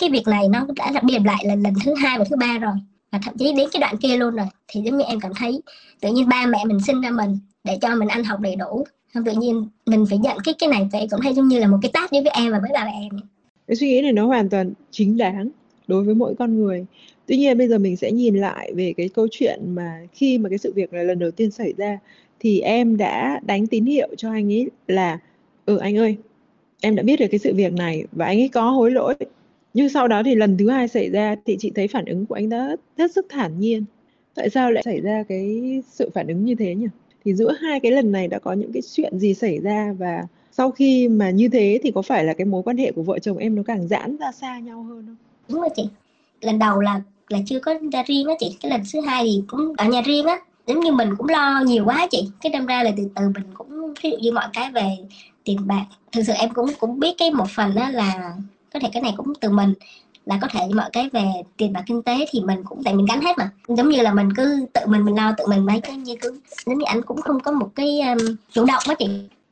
Cái 0.00 0.10
việc 0.10 0.28
này 0.28 0.48
nó 0.48 0.66
đã 0.76 0.90
lặp 0.90 1.04
đi 1.04 1.14
lặp 1.14 1.24
lại 1.24 1.44
là 1.46 1.54
lần 1.54 1.74
thứ 1.84 1.94
hai 1.94 2.18
và 2.18 2.24
thứ 2.30 2.36
ba 2.36 2.58
rồi 2.58 2.74
và 3.12 3.18
thậm 3.22 3.36
chí 3.38 3.52
đến 3.52 3.68
cái 3.72 3.80
đoạn 3.80 3.96
kia 3.96 4.16
luôn 4.16 4.36
rồi. 4.36 4.46
Thì 4.68 4.80
giống 4.80 4.98
như 4.98 5.04
em 5.04 5.20
cảm 5.20 5.32
thấy 5.34 5.62
tự 6.00 6.12
nhiên 6.12 6.28
ba 6.28 6.46
mẹ 6.46 6.64
mình 6.64 6.80
sinh 6.86 7.00
ra 7.00 7.10
mình 7.10 7.38
để 7.64 7.78
cho 7.82 7.94
mình 7.94 8.08
ăn 8.08 8.24
học 8.24 8.40
đầy 8.40 8.56
đủ 8.56 8.86
không, 9.14 9.24
tự 9.24 9.32
nhiên 9.32 9.66
mình 9.86 10.04
phải 10.08 10.18
nhận 10.18 10.38
cái 10.44 10.54
cái 10.58 10.68
này 10.68 10.88
vậy 10.92 11.06
cũng 11.10 11.20
hay 11.20 11.34
giống 11.34 11.48
như 11.48 11.58
là 11.58 11.66
một 11.66 11.78
cái 11.82 11.90
tác 11.94 12.12
đối 12.12 12.22
với 12.22 12.32
em 12.34 12.52
và 12.52 12.58
với 12.60 12.70
bà 12.74 12.84
mẹ 12.84 12.92
em. 13.00 13.20
Cái 13.66 13.76
suy 13.76 13.88
nghĩ 13.88 14.02
này 14.02 14.12
nó 14.12 14.26
hoàn 14.26 14.48
toàn 14.48 14.72
chính 14.90 15.16
đáng 15.16 15.48
đối 15.86 16.04
với 16.04 16.14
mỗi 16.14 16.34
con 16.38 16.58
người. 16.58 16.86
Tuy 17.26 17.36
nhiên 17.36 17.58
bây 17.58 17.68
giờ 17.68 17.78
mình 17.78 17.96
sẽ 17.96 18.12
nhìn 18.12 18.36
lại 18.36 18.72
về 18.74 18.94
cái 18.96 19.08
câu 19.08 19.26
chuyện 19.30 19.60
mà 19.74 20.00
khi 20.12 20.38
mà 20.38 20.48
cái 20.48 20.58
sự 20.58 20.72
việc 20.72 20.92
này 20.92 21.04
lần 21.04 21.18
đầu 21.18 21.30
tiên 21.30 21.50
xảy 21.50 21.72
ra, 21.76 21.98
thì 22.40 22.60
em 22.60 22.96
đã 22.96 23.40
đánh 23.46 23.66
tín 23.66 23.84
hiệu 23.84 24.08
cho 24.16 24.30
anh 24.30 24.52
ấy 24.52 24.70
là 24.88 25.18
ừ 25.66 25.76
anh 25.76 25.96
ơi, 25.96 26.16
em 26.80 26.96
đã 26.96 27.02
biết 27.02 27.20
được 27.20 27.26
cái 27.30 27.38
sự 27.38 27.54
việc 27.54 27.72
này 27.72 28.04
và 28.12 28.26
anh 28.26 28.40
ấy 28.40 28.48
có 28.48 28.70
hối 28.70 28.90
lỗi. 28.90 29.14
Nhưng 29.74 29.88
sau 29.88 30.08
đó 30.08 30.22
thì 30.22 30.34
lần 30.34 30.56
thứ 30.58 30.68
hai 30.68 30.88
xảy 30.88 31.10
ra 31.10 31.36
thì 31.46 31.56
chị 31.58 31.72
thấy 31.74 31.88
phản 31.88 32.04
ứng 32.04 32.26
của 32.26 32.34
anh 32.34 32.48
đã 32.48 32.76
hết 32.98 33.12
sức 33.12 33.26
thản 33.28 33.60
nhiên. 33.60 33.84
Tại 34.34 34.50
sao 34.50 34.70
lại 34.70 34.82
xảy 34.82 35.00
ra 35.00 35.22
cái 35.28 35.60
sự 35.90 36.10
phản 36.14 36.26
ứng 36.26 36.44
như 36.44 36.54
thế 36.54 36.74
nhỉ? 36.74 36.86
Thì 37.24 37.34
giữa 37.34 37.52
hai 37.60 37.80
cái 37.80 37.92
lần 37.92 38.12
này 38.12 38.28
đã 38.28 38.38
có 38.38 38.52
những 38.52 38.72
cái 38.72 38.82
chuyện 38.92 39.18
gì 39.18 39.34
xảy 39.34 39.58
ra 39.58 39.94
và 39.98 40.26
sau 40.52 40.70
khi 40.70 41.08
mà 41.08 41.30
như 41.30 41.48
thế 41.48 41.80
thì 41.82 41.90
có 41.90 42.02
phải 42.02 42.24
là 42.24 42.34
cái 42.34 42.44
mối 42.44 42.62
quan 42.62 42.76
hệ 42.76 42.92
của 42.92 43.02
vợ 43.02 43.18
chồng 43.18 43.38
em 43.38 43.54
nó 43.54 43.62
càng 43.66 43.88
giãn 43.88 44.16
ra 44.16 44.32
xa 44.32 44.58
nhau 44.58 44.82
hơn 44.82 45.04
không? 45.06 45.16
Đúng 45.48 45.60
rồi 45.60 45.70
chị. 45.76 45.88
Lần 46.40 46.58
đầu 46.58 46.80
là 46.80 47.00
là 47.28 47.38
chưa 47.46 47.60
có 47.60 47.74
ra 47.92 48.02
riêng 48.06 48.26
á 48.26 48.34
chị. 48.40 48.56
Cái 48.60 48.70
lần 48.70 48.80
thứ 48.92 49.00
hai 49.00 49.24
thì 49.24 49.42
cũng 49.48 49.72
ở 49.76 49.88
nhà 49.88 50.02
riêng 50.02 50.26
á. 50.26 50.40
Giống 50.66 50.80
như 50.80 50.92
mình 50.92 51.08
cũng 51.18 51.28
lo 51.28 51.62
nhiều 51.66 51.84
quá 51.84 52.06
chị. 52.10 52.28
Cái 52.40 52.52
đâm 52.52 52.66
ra 52.66 52.82
là 52.82 52.90
từ 52.96 53.08
từ 53.14 53.22
mình 53.34 53.44
cũng, 53.54 53.94
ví 54.02 54.10
dụ 54.10 54.16
như 54.16 54.32
mọi 54.32 54.44
cái 54.52 54.70
về 54.72 54.96
tiền 55.44 55.58
bạc. 55.66 55.84
Thực 56.12 56.22
sự 56.22 56.32
em 56.32 56.50
cũng 56.54 56.66
cũng 56.78 57.00
biết 57.00 57.14
cái 57.18 57.30
một 57.30 57.48
phần 57.56 57.74
đó 57.74 57.88
là 57.90 58.36
có 58.72 58.80
thể 58.80 58.88
cái 58.92 59.02
này 59.02 59.12
cũng 59.16 59.32
từ 59.40 59.50
mình 59.50 59.74
là 60.30 60.38
có 60.42 60.48
thể 60.50 60.60
mọi 60.74 60.90
cái 60.92 61.08
về 61.12 61.22
tiền 61.56 61.72
bạc 61.72 61.82
kinh 61.86 62.02
tế 62.02 62.26
thì 62.30 62.40
mình 62.40 62.64
cũng 62.64 62.82
tại 62.84 62.94
mình 62.94 63.06
gánh 63.06 63.20
hết 63.20 63.38
mà. 63.38 63.50
Giống 63.68 63.88
như 63.88 64.02
là 64.02 64.14
mình 64.14 64.28
cứ 64.36 64.66
tự 64.72 64.80
mình 64.86 65.04
mình 65.04 65.16
lo 65.16 65.34
tự 65.38 65.44
mình 65.46 65.66
mấy 65.66 65.80
cái 65.80 65.96
như 65.96 66.16
cứ 66.20 66.40
giống 66.66 66.78
như 66.78 66.84
anh 66.84 67.02
cũng 67.02 67.22
không 67.22 67.40
có 67.40 67.52
một 67.52 67.68
cái 67.74 68.00
um, 68.00 68.36
chủ 68.52 68.64
động 68.64 68.82
quá 68.86 68.94
chị. 68.98 69.06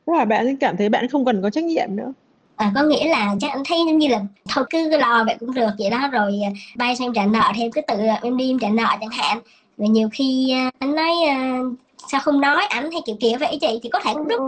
Tức 0.05 0.13
là 0.13 0.25
bạn 0.25 0.57
cảm 0.57 0.77
thấy 0.77 0.89
bạn 0.89 1.07
không 1.07 1.25
cần 1.25 1.41
có 1.41 1.49
trách 1.49 1.63
nhiệm 1.63 1.87
nữa. 1.89 2.13
À, 2.55 2.71
có 2.75 2.83
nghĩa 2.83 3.09
là 3.09 3.35
chắc 3.39 3.51
anh 3.51 3.63
thấy 3.65 3.79
giống 3.87 3.97
như 3.97 4.07
là 4.07 4.21
thôi 4.49 4.65
cứ 4.69 4.97
lo 4.97 5.23
vậy 5.23 5.35
cũng 5.39 5.53
được 5.53 5.69
vậy 5.79 5.89
đó 5.89 6.09
rồi 6.11 6.39
à, 6.43 6.51
bay 6.75 6.95
sang 6.95 7.13
trả 7.13 7.25
nợ 7.25 7.51
thì 7.55 7.61
em 7.61 7.71
cứ 7.71 7.81
tự 7.81 7.95
em 8.21 8.37
đi 8.37 8.51
em 8.51 8.59
trả 8.59 8.69
nợ 8.69 8.87
chẳng 9.01 9.09
hạn. 9.09 9.39
Rồi 9.77 9.89
nhiều 9.89 10.09
khi 10.11 10.51
à, 10.51 10.71
anh 10.79 10.95
nói 10.95 11.11
uh, 11.11 11.73
sao 12.11 12.21
không 12.21 12.41
nói 12.41 12.65
ảnh 12.65 12.91
hay 12.91 13.01
kiểu 13.05 13.15
kiểu 13.19 13.37
vậy 13.39 13.57
chị 13.61 13.79
thì 13.83 13.89
có 13.89 13.99
thể 14.03 14.13
cũng 14.13 14.27
lúc 14.27 14.41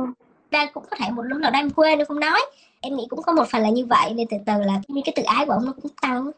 ra 0.51 0.65
cũng 0.65 0.83
có 0.91 0.97
thể 0.97 1.09
một 1.11 1.21
lúc 1.21 1.39
nào 1.39 1.51
đang 1.51 1.69
quên 1.69 1.99
nó 1.99 2.05
không 2.05 2.19
nói 2.19 2.39
em 2.81 2.95
nghĩ 2.95 3.05
cũng 3.09 3.21
có 3.21 3.33
một 3.33 3.47
phần 3.51 3.61
là 3.61 3.69
như 3.69 3.85
vậy 3.85 4.13
nên 4.15 4.27
từ 4.27 4.37
từ 4.45 4.53
là 4.65 4.81
như 4.87 5.01
cái 5.05 5.13
tự 5.15 5.23
ái 5.23 5.45
của 5.45 5.51
ông 5.51 5.65
nó 5.65 5.73
cũng 5.81 5.91
tăng 6.01 6.31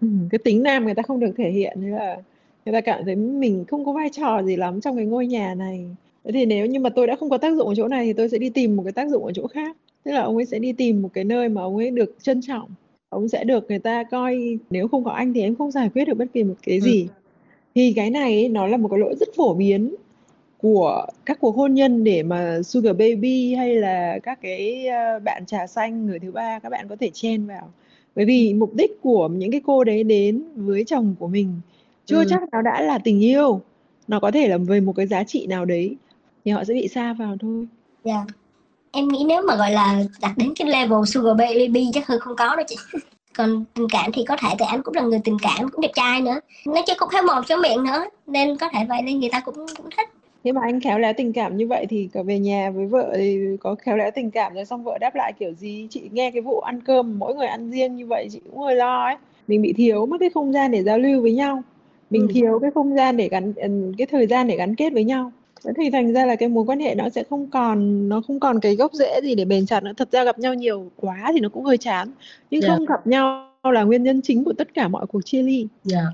ừ, 0.00 0.08
cái 0.30 0.38
tính 0.38 0.62
nam 0.62 0.84
người 0.84 0.94
ta 0.94 1.02
không 1.02 1.20
được 1.20 1.32
thể 1.36 1.50
hiện 1.50 1.80
như 1.80 1.90
là 1.90 2.16
người 2.64 2.72
ta 2.72 2.80
cảm 2.80 3.04
thấy 3.04 3.16
mình 3.16 3.64
không 3.68 3.84
có 3.84 3.92
vai 3.92 4.08
trò 4.12 4.42
gì 4.42 4.56
lắm 4.56 4.80
trong 4.80 4.96
cái 4.96 5.06
ngôi 5.06 5.26
nhà 5.26 5.54
này. 5.54 5.86
Thế 6.24 6.32
thì 6.32 6.46
nếu 6.46 6.66
như 6.66 6.80
mà 6.80 6.90
tôi 6.90 7.06
đã 7.06 7.16
không 7.16 7.30
có 7.30 7.38
tác 7.38 7.56
dụng 7.56 7.68
ở 7.68 7.74
chỗ 7.74 7.88
này 7.88 8.04
thì 8.06 8.12
tôi 8.12 8.28
sẽ 8.28 8.38
đi 8.38 8.50
tìm 8.50 8.76
một 8.76 8.82
cái 8.82 8.92
tác 8.92 9.08
dụng 9.08 9.24
ở 9.24 9.32
chỗ 9.32 9.46
khác. 9.46 9.76
Tức 10.04 10.12
là 10.12 10.20
ông 10.20 10.36
ấy 10.36 10.46
sẽ 10.46 10.58
đi 10.58 10.72
tìm 10.72 11.02
một 11.02 11.08
cái 11.14 11.24
nơi 11.24 11.48
mà 11.48 11.62
ông 11.62 11.76
ấy 11.76 11.90
được 11.90 12.16
trân 12.22 12.40
trọng. 12.42 12.68
Ông 13.08 13.28
sẽ 13.28 13.44
được 13.44 13.64
người 13.68 13.78
ta 13.78 14.04
coi 14.04 14.58
nếu 14.70 14.88
không 14.88 15.04
có 15.04 15.10
anh 15.10 15.32
thì 15.32 15.40
em 15.40 15.54
không 15.54 15.70
giải 15.70 15.88
quyết 15.94 16.04
được 16.04 16.14
bất 16.14 16.26
kỳ 16.32 16.44
một 16.44 16.54
cái 16.62 16.78
ừ. 16.78 16.80
gì. 16.80 17.02
Ừ. 17.02 17.14
thì 17.74 17.92
cái 17.96 18.10
này 18.10 18.34
ấy, 18.34 18.48
nó 18.48 18.66
là 18.66 18.76
một 18.76 18.88
cái 18.88 18.98
lỗi 18.98 19.14
rất 19.20 19.28
phổ 19.36 19.54
biến 19.54 19.94
của 20.62 21.06
các 21.24 21.38
cuộc 21.40 21.56
hôn 21.56 21.74
nhân 21.74 22.04
để 22.04 22.22
mà 22.22 22.62
sugar 22.64 22.96
baby 22.96 23.54
hay 23.54 23.74
là 23.74 24.18
các 24.22 24.38
cái 24.42 24.86
ờ, 24.86 25.18
bạn 25.18 25.46
trà 25.46 25.66
xanh 25.66 26.06
người 26.06 26.18
thứ 26.18 26.32
ba 26.32 26.58
các 26.58 26.68
bạn 26.68 26.88
có 26.88 26.96
thể 27.00 27.10
chen 27.14 27.46
vào. 27.46 27.72
Bởi 28.16 28.24
vì 28.24 28.54
mục 28.54 28.74
đích 28.74 29.02
của 29.02 29.28
những 29.28 29.50
cái 29.50 29.60
cô 29.66 29.84
đấy 29.84 30.04
đến 30.04 30.42
với 30.56 30.84
chồng 30.84 31.14
của 31.18 31.28
mình 31.28 31.60
chưa 32.06 32.18
ừ. 32.18 32.24
chắc 32.30 32.40
nó 32.52 32.62
đã 32.62 32.80
là 32.80 32.98
tình 32.98 33.20
yêu. 33.20 33.60
Nó 34.08 34.20
có 34.20 34.30
thể 34.30 34.48
là 34.48 34.58
về 34.58 34.80
một 34.80 34.92
cái 34.96 35.06
giá 35.06 35.24
trị 35.24 35.46
nào 35.46 35.64
đấy 35.64 35.96
thì 36.44 36.50
họ 36.50 36.64
sẽ 36.64 36.74
bị 36.74 36.88
xa 36.88 37.12
vào 37.12 37.36
thôi. 37.40 37.66
Dạ. 38.04 38.14
Yeah. 38.14 38.26
em 38.92 39.08
nghĩ 39.08 39.24
nếu 39.28 39.42
mà 39.48 39.56
gọi 39.56 39.70
là 39.70 40.04
đặt 40.20 40.32
đến 40.36 40.52
cái 40.56 40.68
level 40.68 40.98
sugar 41.06 41.36
baby 41.38 41.90
chắc 41.94 42.06
hơi 42.06 42.18
không 42.18 42.36
có 42.36 42.56
đâu 42.56 42.64
chị. 42.68 42.76
Còn 43.36 43.64
tình 43.74 43.86
cảm 43.92 44.12
thì 44.12 44.24
có 44.28 44.36
thể 44.36 44.48
tại 44.58 44.68
anh 44.68 44.82
cũng 44.82 44.94
là 44.94 45.02
người 45.02 45.20
tình 45.24 45.36
cảm 45.42 45.68
cũng 45.68 45.80
đẹp 45.80 45.90
trai 45.94 46.20
nữa. 46.20 46.40
Nói 46.66 46.82
chứ 46.86 46.92
cũng 46.98 47.08
khéo 47.08 47.22
mồm 47.22 47.44
khéo 47.44 47.58
miệng 47.58 47.84
nữa 47.84 48.04
nên 48.26 48.56
có 48.56 48.68
thể 48.72 48.84
vậy 48.88 49.02
nên 49.02 49.20
người 49.20 49.30
ta 49.32 49.40
cũng 49.40 49.56
cũng 49.76 49.86
thích 49.96 50.08
nhưng 50.44 50.54
mà 50.54 50.60
anh 50.62 50.80
khéo 50.80 50.98
léo 50.98 51.12
tình 51.12 51.32
cảm 51.32 51.56
như 51.56 51.66
vậy 51.66 51.86
thì 51.86 52.08
cả 52.12 52.22
về 52.22 52.38
nhà 52.38 52.70
với 52.70 52.86
vợ 52.86 53.12
thì 53.16 53.38
có 53.60 53.74
khéo 53.74 53.96
léo 53.96 54.10
tình 54.10 54.30
cảm 54.30 54.54
rồi 54.54 54.64
xong 54.64 54.84
vợ 54.84 54.98
đáp 55.00 55.14
lại 55.14 55.32
kiểu 55.38 55.52
gì 55.52 55.86
chị 55.90 56.02
nghe 56.12 56.30
cái 56.30 56.40
vụ 56.40 56.60
ăn 56.60 56.80
cơm 56.80 57.18
mỗi 57.18 57.34
người 57.34 57.46
ăn 57.46 57.70
riêng 57.70 57.96
như 57.96 58.06
vậy 58.06 58.28
chị 58.32 58.40
cũng 58.50 58.60
hơi 58.60 58.76
lo 58.76 59.04
ấy 59.04 59.16
mình 59.48 59.62
bị 59.62 59.72
thiếu 59.72 60.06
mất 60.06 60.16
cái 60.20 60.30
không 60.34 60.52
gian 60.52 60.70
để 60.70 60.82
giao 60.82 60.98
lưu 60.98 61.22
với 61.22 61.32
nhau 61.32 61.62
mình 62.10 62.22
ừ. 62.22 62.32
thiếu 62.34 62.58
cái 62.62 62.70
không 62.74 62.96
gian 62.96 63.16
để 63.16 63.28
gắn 63.28 63.52
ừ, 63.56 63.92
cái 63.98 64.06
thời 64.06 64.26
gian 64.26 64.46
để 64.46 64.56
gắn 64.56 64.74
kết 64.74 64.92
với 64.92 65.04
nhau 65.04 65.32
thì 65.76 65.90
thành 65.90 66.12
ra 66.12 66.26
là 66.26 66.36
cái 66.36 66.48
mối 66.48 66.64
quan 66.64 66.80
hệ 66.80 66.94
nó 66.94 67.08
sẽ 67.08 67.22
không 67.30 67.46
còn 67.50 68.08
nó 68.08 68.20
không 68.26 68.40
còn 68.40 68.60
cái 68.60 68.76
gốc 68.76 68.92
rễ 68.94 69.20
gì 69.22 69.34
để 69.34 69.44
bền 69.44 69.66
chặt 69.66 69.82
nữa 69.82 69.92
thật 69.96 70.08
ra 70.12 70.24
gặp 70.24 70.38
nhau 70.38 70.54
nhiều 70.54 70.90
quá 70.96 71.30
thì 71.34 71.40
nó 71.40 71.48
cũng 71.48 71.64
hơi 71.64 71.78
chán 71.78 72.10
nhưng 72.50 72.62
yeah. 72.62 72.70
Dạ. 72.70 72.76
không 72.76 72.86
gặp 72.86 73.06
nhau 73.06 73.48
là 73.62 73.82
nguyên 73.82 74.02
nhân 74.02 74.20
chính 74.22 74.44
của 74.44 74.52
tất 74.52 74.74
cả 74.74 74.88
mọi 74.88 75.06
cuộc 75.06 75.20
chia 75.24 75.42
ly 75.42 75.66
yeah. 75.92 76.04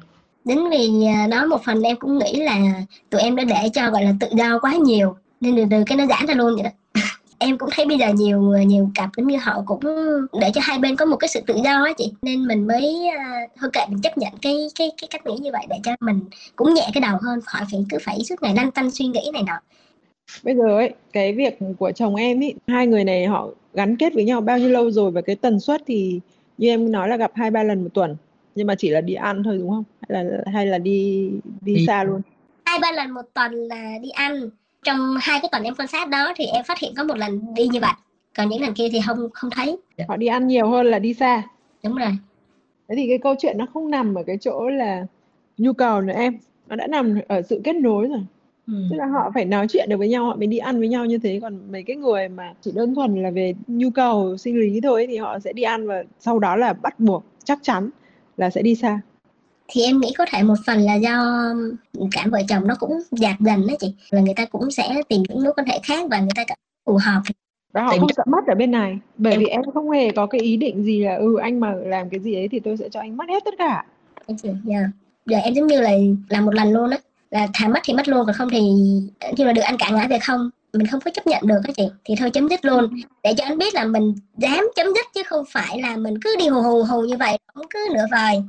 Đến 0.49 0.59
vì 0.71 1.07
à, 1.07 1.27
đó 1.31 1.47
một 1.47 1.65
phần 1.65 1.83
em 1.83 1.97
cũng 1.97 2.19
nghĩ 2.19 2.33
là 2.33 2.59
tụi 3.11 3.21
em 3.21 3.37
đã 3.37 3.45
để 3.45 3.69
cho, 3.75 3.91
gọi 3.91 4.05
là, 4.05 4.13
tự 4.21 4.29
do 4.33 4.59
quá 4.59 4.75
nhiều, 4.75 5.17
nên 5.41 5.57
từ 5.57 5.65
từ 5.71 5.85
cái 5.87 5.99
nó 5.99 6.07
giãn 6.07 6.27
ra 6.27 6.35
luôn 6.35 6.55
vậy 6.55 6.63
đó. 6.63 6.71
Em 7.39 7.59
cũng 7.59 7.69
thấy 7.73 7.87
bây 7.87 7.99
giờ 7.99 8.07
nhiều 8.13 8.53
à, 8.53 8.63
nhiều 8.63 8.91
cặp 8.95 9.11
giống 9.17 9.27
như 9.27 9.37
họ 9.37 9.63
cũng 9.67 9.81
để 10.41 10.51
cho 10.55 10.61
hai 10.65 10.79
bên 10.79 10.97
có 10.97 11.05
một 11.05 11.17
cái 11.17 11.29
sự 11.29 11.41
tự 11.47 11.55
do 11.65 11.85
á 11.85 11.93
chị, 11.99 12.13
nên 12.23 12.47
mình 12.47 12.67
mới 12.67 13.09
à, 13.19 13.41
thôi 13.61 13.71
kệ, 13.73 13.81
mình 13.89 14.01
chấp 14.01 14.19
nhận 14.19 14.33
cái 14.43 14.69
cái 14.79 14.91
cái 15.01 15.09
cách 15.11 15.27
nghĩ 15.27 15.37
như 15.41 15.51
vậy 15.53 15.67
để 15.69 15.77
cho 15.85 15.93
mình 16.01 16.21
cũng 16.57 16.75
nhẹ 16.75 16.91
cái 16.95 17.01
đầu 17.01 17.19
hơn, 17.23 17.41
khỏi 17.41 17.63
phải 17.73 17.85
cứ 17.91 17.99
phải 18.03 18.19
suốt 18.25 18.43
ngày 18.43 18.55
lăn 18.55 18.71
tăn 18.71 18.91
suy 18.91 19.07
nghĩ 19.07 19.31
này 19.33 19.43
nọ. 19.43 19.61
Bây 20.43 20.55
giờ 20.57 20.77
ấy, 20.77 20.91
cái 21.13 21.33
việc 21.33 21.59
của 21.79 21.93
chồng 21.93 22.15
em 22.15 22.41
ý, 22.41 22.55
hai 22.67 22.87
người 22.87 23.05
này 23.05 23.27
họ 23.27 23.49
gắn 23.75 23.97
kết 23.97 24.15
với 24.15 24.25
nhau 24.25 24.41
bao 24.41 24.59
nhiêu 24.59 24.69
lâu 24.69 24.91
rồi 24.91 25.11
và 25.11 25.21
cái 25.21 25.37
tần 25.37 25.61
suất 25.61 25.83
thì 25.87 26.21
như 26.59 26.69
em 26.69 26.93
nói 26.93 27.09
là 27.09 27.17
gặp 27.17 27.31
hai 27.35 27.51
ba 27.51 27.63
lần 27.63 27.83
một 27.83 27.91
tuần 27.95 28.17
nhưng 28.59 28.67
mà 28.67 28.75
chỉ 28.75 28.91
là 28.91 29.01
đi 29.01 29.15
ăn 29.15 29.43
thôi 29.43 29.59
đúng 29.59 29.71
không? 29.71 29.85
Hay 30.09 30.25
là 30.25 30.31
hay 30.53 30.67
là 30.67 30.79
đi 30.79 31.31
đi, 31.61 31.75
đi. 31.75 31.87
xa 31.87 32.05
luôn? 32.05 32.21
Hai 32.65 32.79
ba 32.79 32.93
lần 32.93 33.11
một 33.11 33.23
tuần 33.35 33.53
là 33.53 33.99
đi 34.03 34.11
ăn. 34.11 34.51
Trong 34.83 35.15
hai 35.21 35.41
cái 35.41 35.49
tuần 35.53 35.63
em 35.63 35.75
quan 35.75 35.89
sát 35.89 36.09
đó 36.09 36.33
thì 36.37 36.47
em 36.47 36.65
phát 36.65 36.79
hiện 36.79 36.93
có 36.97 37.05
một 37.05 37.19
lần 37.19 37.55
đi 37.55 37.69
như 37.69 37.81
vậy. 37.81 37.93
Còn 38.37 38.49
những 38.49 38.63
lần 38.63 38.75
kia 38.75 38.89
thì 38.93 39.01
không 39.07 39.29
không 39.35 39.51
thấy. 39.51 39.77
Họ 40.09 40.17
đi 40.17 40.27
ăn 40.27 40.47
nhiều 40.47 40.69
hơn 40.69 40.87
là 40.87 40.99
đi 40.99 41.15
xa. 41.15 41.43
Đúng 41.85 41.95
rồi. 41.95 42.11
Thế 42.89 42.95
thì 42.97 43.09
cái 43.09 43.19
câu 43.19 43.35
chuyện 43.39 43.59
nó 43.59 43.67
không 43.75 43.91
nằm 43.91 44.15
ở 44.15 44.23
cái 44.27 44.39
chỗ 44.41 44.69
là 44.69 45.07
nhu 45.59 45.73
cầu 45.73 46.01
nữa 46.01 46.15
em. 46.17 46.39
Nó 46.67 46.77
đã 46.77 46.87
nằm 46.87 47.21
ở 47.29 47.43
sự 47.43 47.61
kết 47.65 47.77
nối 47.77 48.09
rồi. 48.09 48.21
Ừ. 48.67 48.75
tức 48.91 48.97
là 48.97 49.07
họ 49.07 49.31
phải 49.35 49.45
nói 49.45 49.67
chuyện 49.69 49.89
được 49.89 49.97
với 49.97 50.09
nhau 50.09 50.25
họ 50.25 50.37
mới 50.37 50.47
đi 50.47 50.59
ăn 50.59 50.79
với 50.79 50.89
nhau 50.89 51.07
như 51.07 51.19
thế. 51.19 51.39
Còn 51.43 51.73
mấy 51.73 51.83
cái 51.83 51.97
người 51.97 52.29
mà 52.29 52.55
chỉ 52.61 52.73
đơn 52.75 52.95
thuần 52.95 53.23
là 53.23 53.31
về 53.31 53.55
nhu 53.67 53.91
cầu 53.91 54.37
sinh 54.37 54.61
lý 54.61 54.81
thôi 54.81 55.07
thì 55.09 55.17
họ 55.17 55.39
sẽ 55.39 55.53
đi 55.53 55.63
ăn 55.63 55.87
và 55.87 56.05
sau 56.21 56.39
đó 56.39 56.57
là 56.57 56.73
bắt 56.73 57.01
buộc 57.01 57.25
chắc 57.45 57.59
chắn 57.63 57.91
là 58.39 58.51
sẽ 58.51 58.63
đi 58.63 58.75
xa. 58.75 59.01
Thì 59.69 59.83
em 59.83 60.01
nghĩ 60.01 60.13
có 60.19 60.27
thể 60.31 60.43
một 60.43 60.55
phần 60.67 60.81
là 60.81 60.95
do 60.95 61.45
cả 62.13 62.27
vợ 62.31 62.43
chồng 62.49 62.67
nó 62.67 62.75
cũng 62.81 63.01
dạt 63.11 63.37
dần 63.41 63.67
đó 63.67 63.75
chị. 63.81 63.95
Là 64.11 64.21
người 64.21 64.35
ta 64.35 64.45
cũng 64.45 64.71
sẽ 64.71 65.03
tìm 65.09 65.23
những 65.29 65.45
mối 65.45 65.53
quan 65.57 65.67
hệ 65.67 65.79
khác 65.83 66.07
và 66.11 66.21
người 66.21 66.31
ta 66.35 66.45
cảm 66.47 66.59
phù 66.87 66.99
hợp. 67.03 67.21
Và 67.73 67.83
họ 67.83 67.97
không 68.01 68.09
sợ 68.17 68.23
mất 68.27 68.47
ở 68.47 68.55
bên 68.55 68.71
này. 68.71 68.99
Bởi 69.17 69.33
em... 69.33 69.41
vì 69.41 69.47
em 69.47 69.63
không 69.75 69.91
hề 69.91 70.11
có 70.11 70.27
cái 70.27 70.41
ý 70.41 70.57
định 70.57 70.85
gì 70.85 71.05
là 71.05 71.17
ừ 71.17 71.37
anh 71.37 71.61
mà 71.61 71.75
làm 71.75 72.11
cái 72.11 72.21
gì 72.21 72.35
ấy 72.35 72.49
thì 72.49 72.61
tôi 72.61 72.77
sẽ 72.77 72.89
cho 72.89 73.01
anh 73.01 73.17
mất 73.17 73.25
hết 73.29 73.45
tất 73.45 73.55
cả. 73.59 73.85
Dạ. 74.29 74.51
Yeah. 74.69 74.91
giờ 75.27 75.39
em 75.39 75.55
giống 75.55 75.67
như 75.67 75.81
là 75.81 75.91
làm 76.29 76.45
một 76.45 76.55
lần 76.55 76.73
luôn 76.73 76.91
á. 76.91 76.99
Là 77.31 77.49
thà 77.55 77.69
mất 77.69 77.81
thì 77.85 77.95
mất 77.95 78.09
luôn 78.09 78.27
còn 78.27 78.35
không 78.35 78.49
thì 78.51 78.61
như 79.37 79.45
là 79.45 79.53
được 79.53 79.63
anh 79.63 79.77
cả 79.79 79.91
ngã 79.91 80.07
về 80.11 80.19
không 80.19 80.51
mình 80.73 80.87
không 80.87 81.01
có 81.05 81.11
chấp 81.11 81.27
nhận 81.27 81.47
được 81.47 81.61
các 81.65 81.77
chị 81.77 81.89
thì 82.05 82.15
thôi 82.19 82.31
chấm 82.31 82.49
dứt 82.49 82.65
luôn 82.65 82.95
để 83.23 83.35
cho 83.37 83.45
anh 83.45 83.59
biết 83.59 83.75
là 83.75 83.85
mình 83.85 84.15
dám 84.37 84.69
chấm 84.77 84.87
dứt 84.87 85.07
chứ 85.15 85.23
không 85.27 85.45
phải 85.49 85.81
là 85.81 85.97
mình 85.97 86.15
cứ 86.21 86.37
đi 86.39 86.49
hù 86.49 86.63
hù 86.63 86.83
hù 86.83 87.03
như 87.03 87.17
vậy 87.17 87.39
không 87.55 87.67
cứ 87.71 87.89
nửa 87.95 88.07
vời 88.11 88.43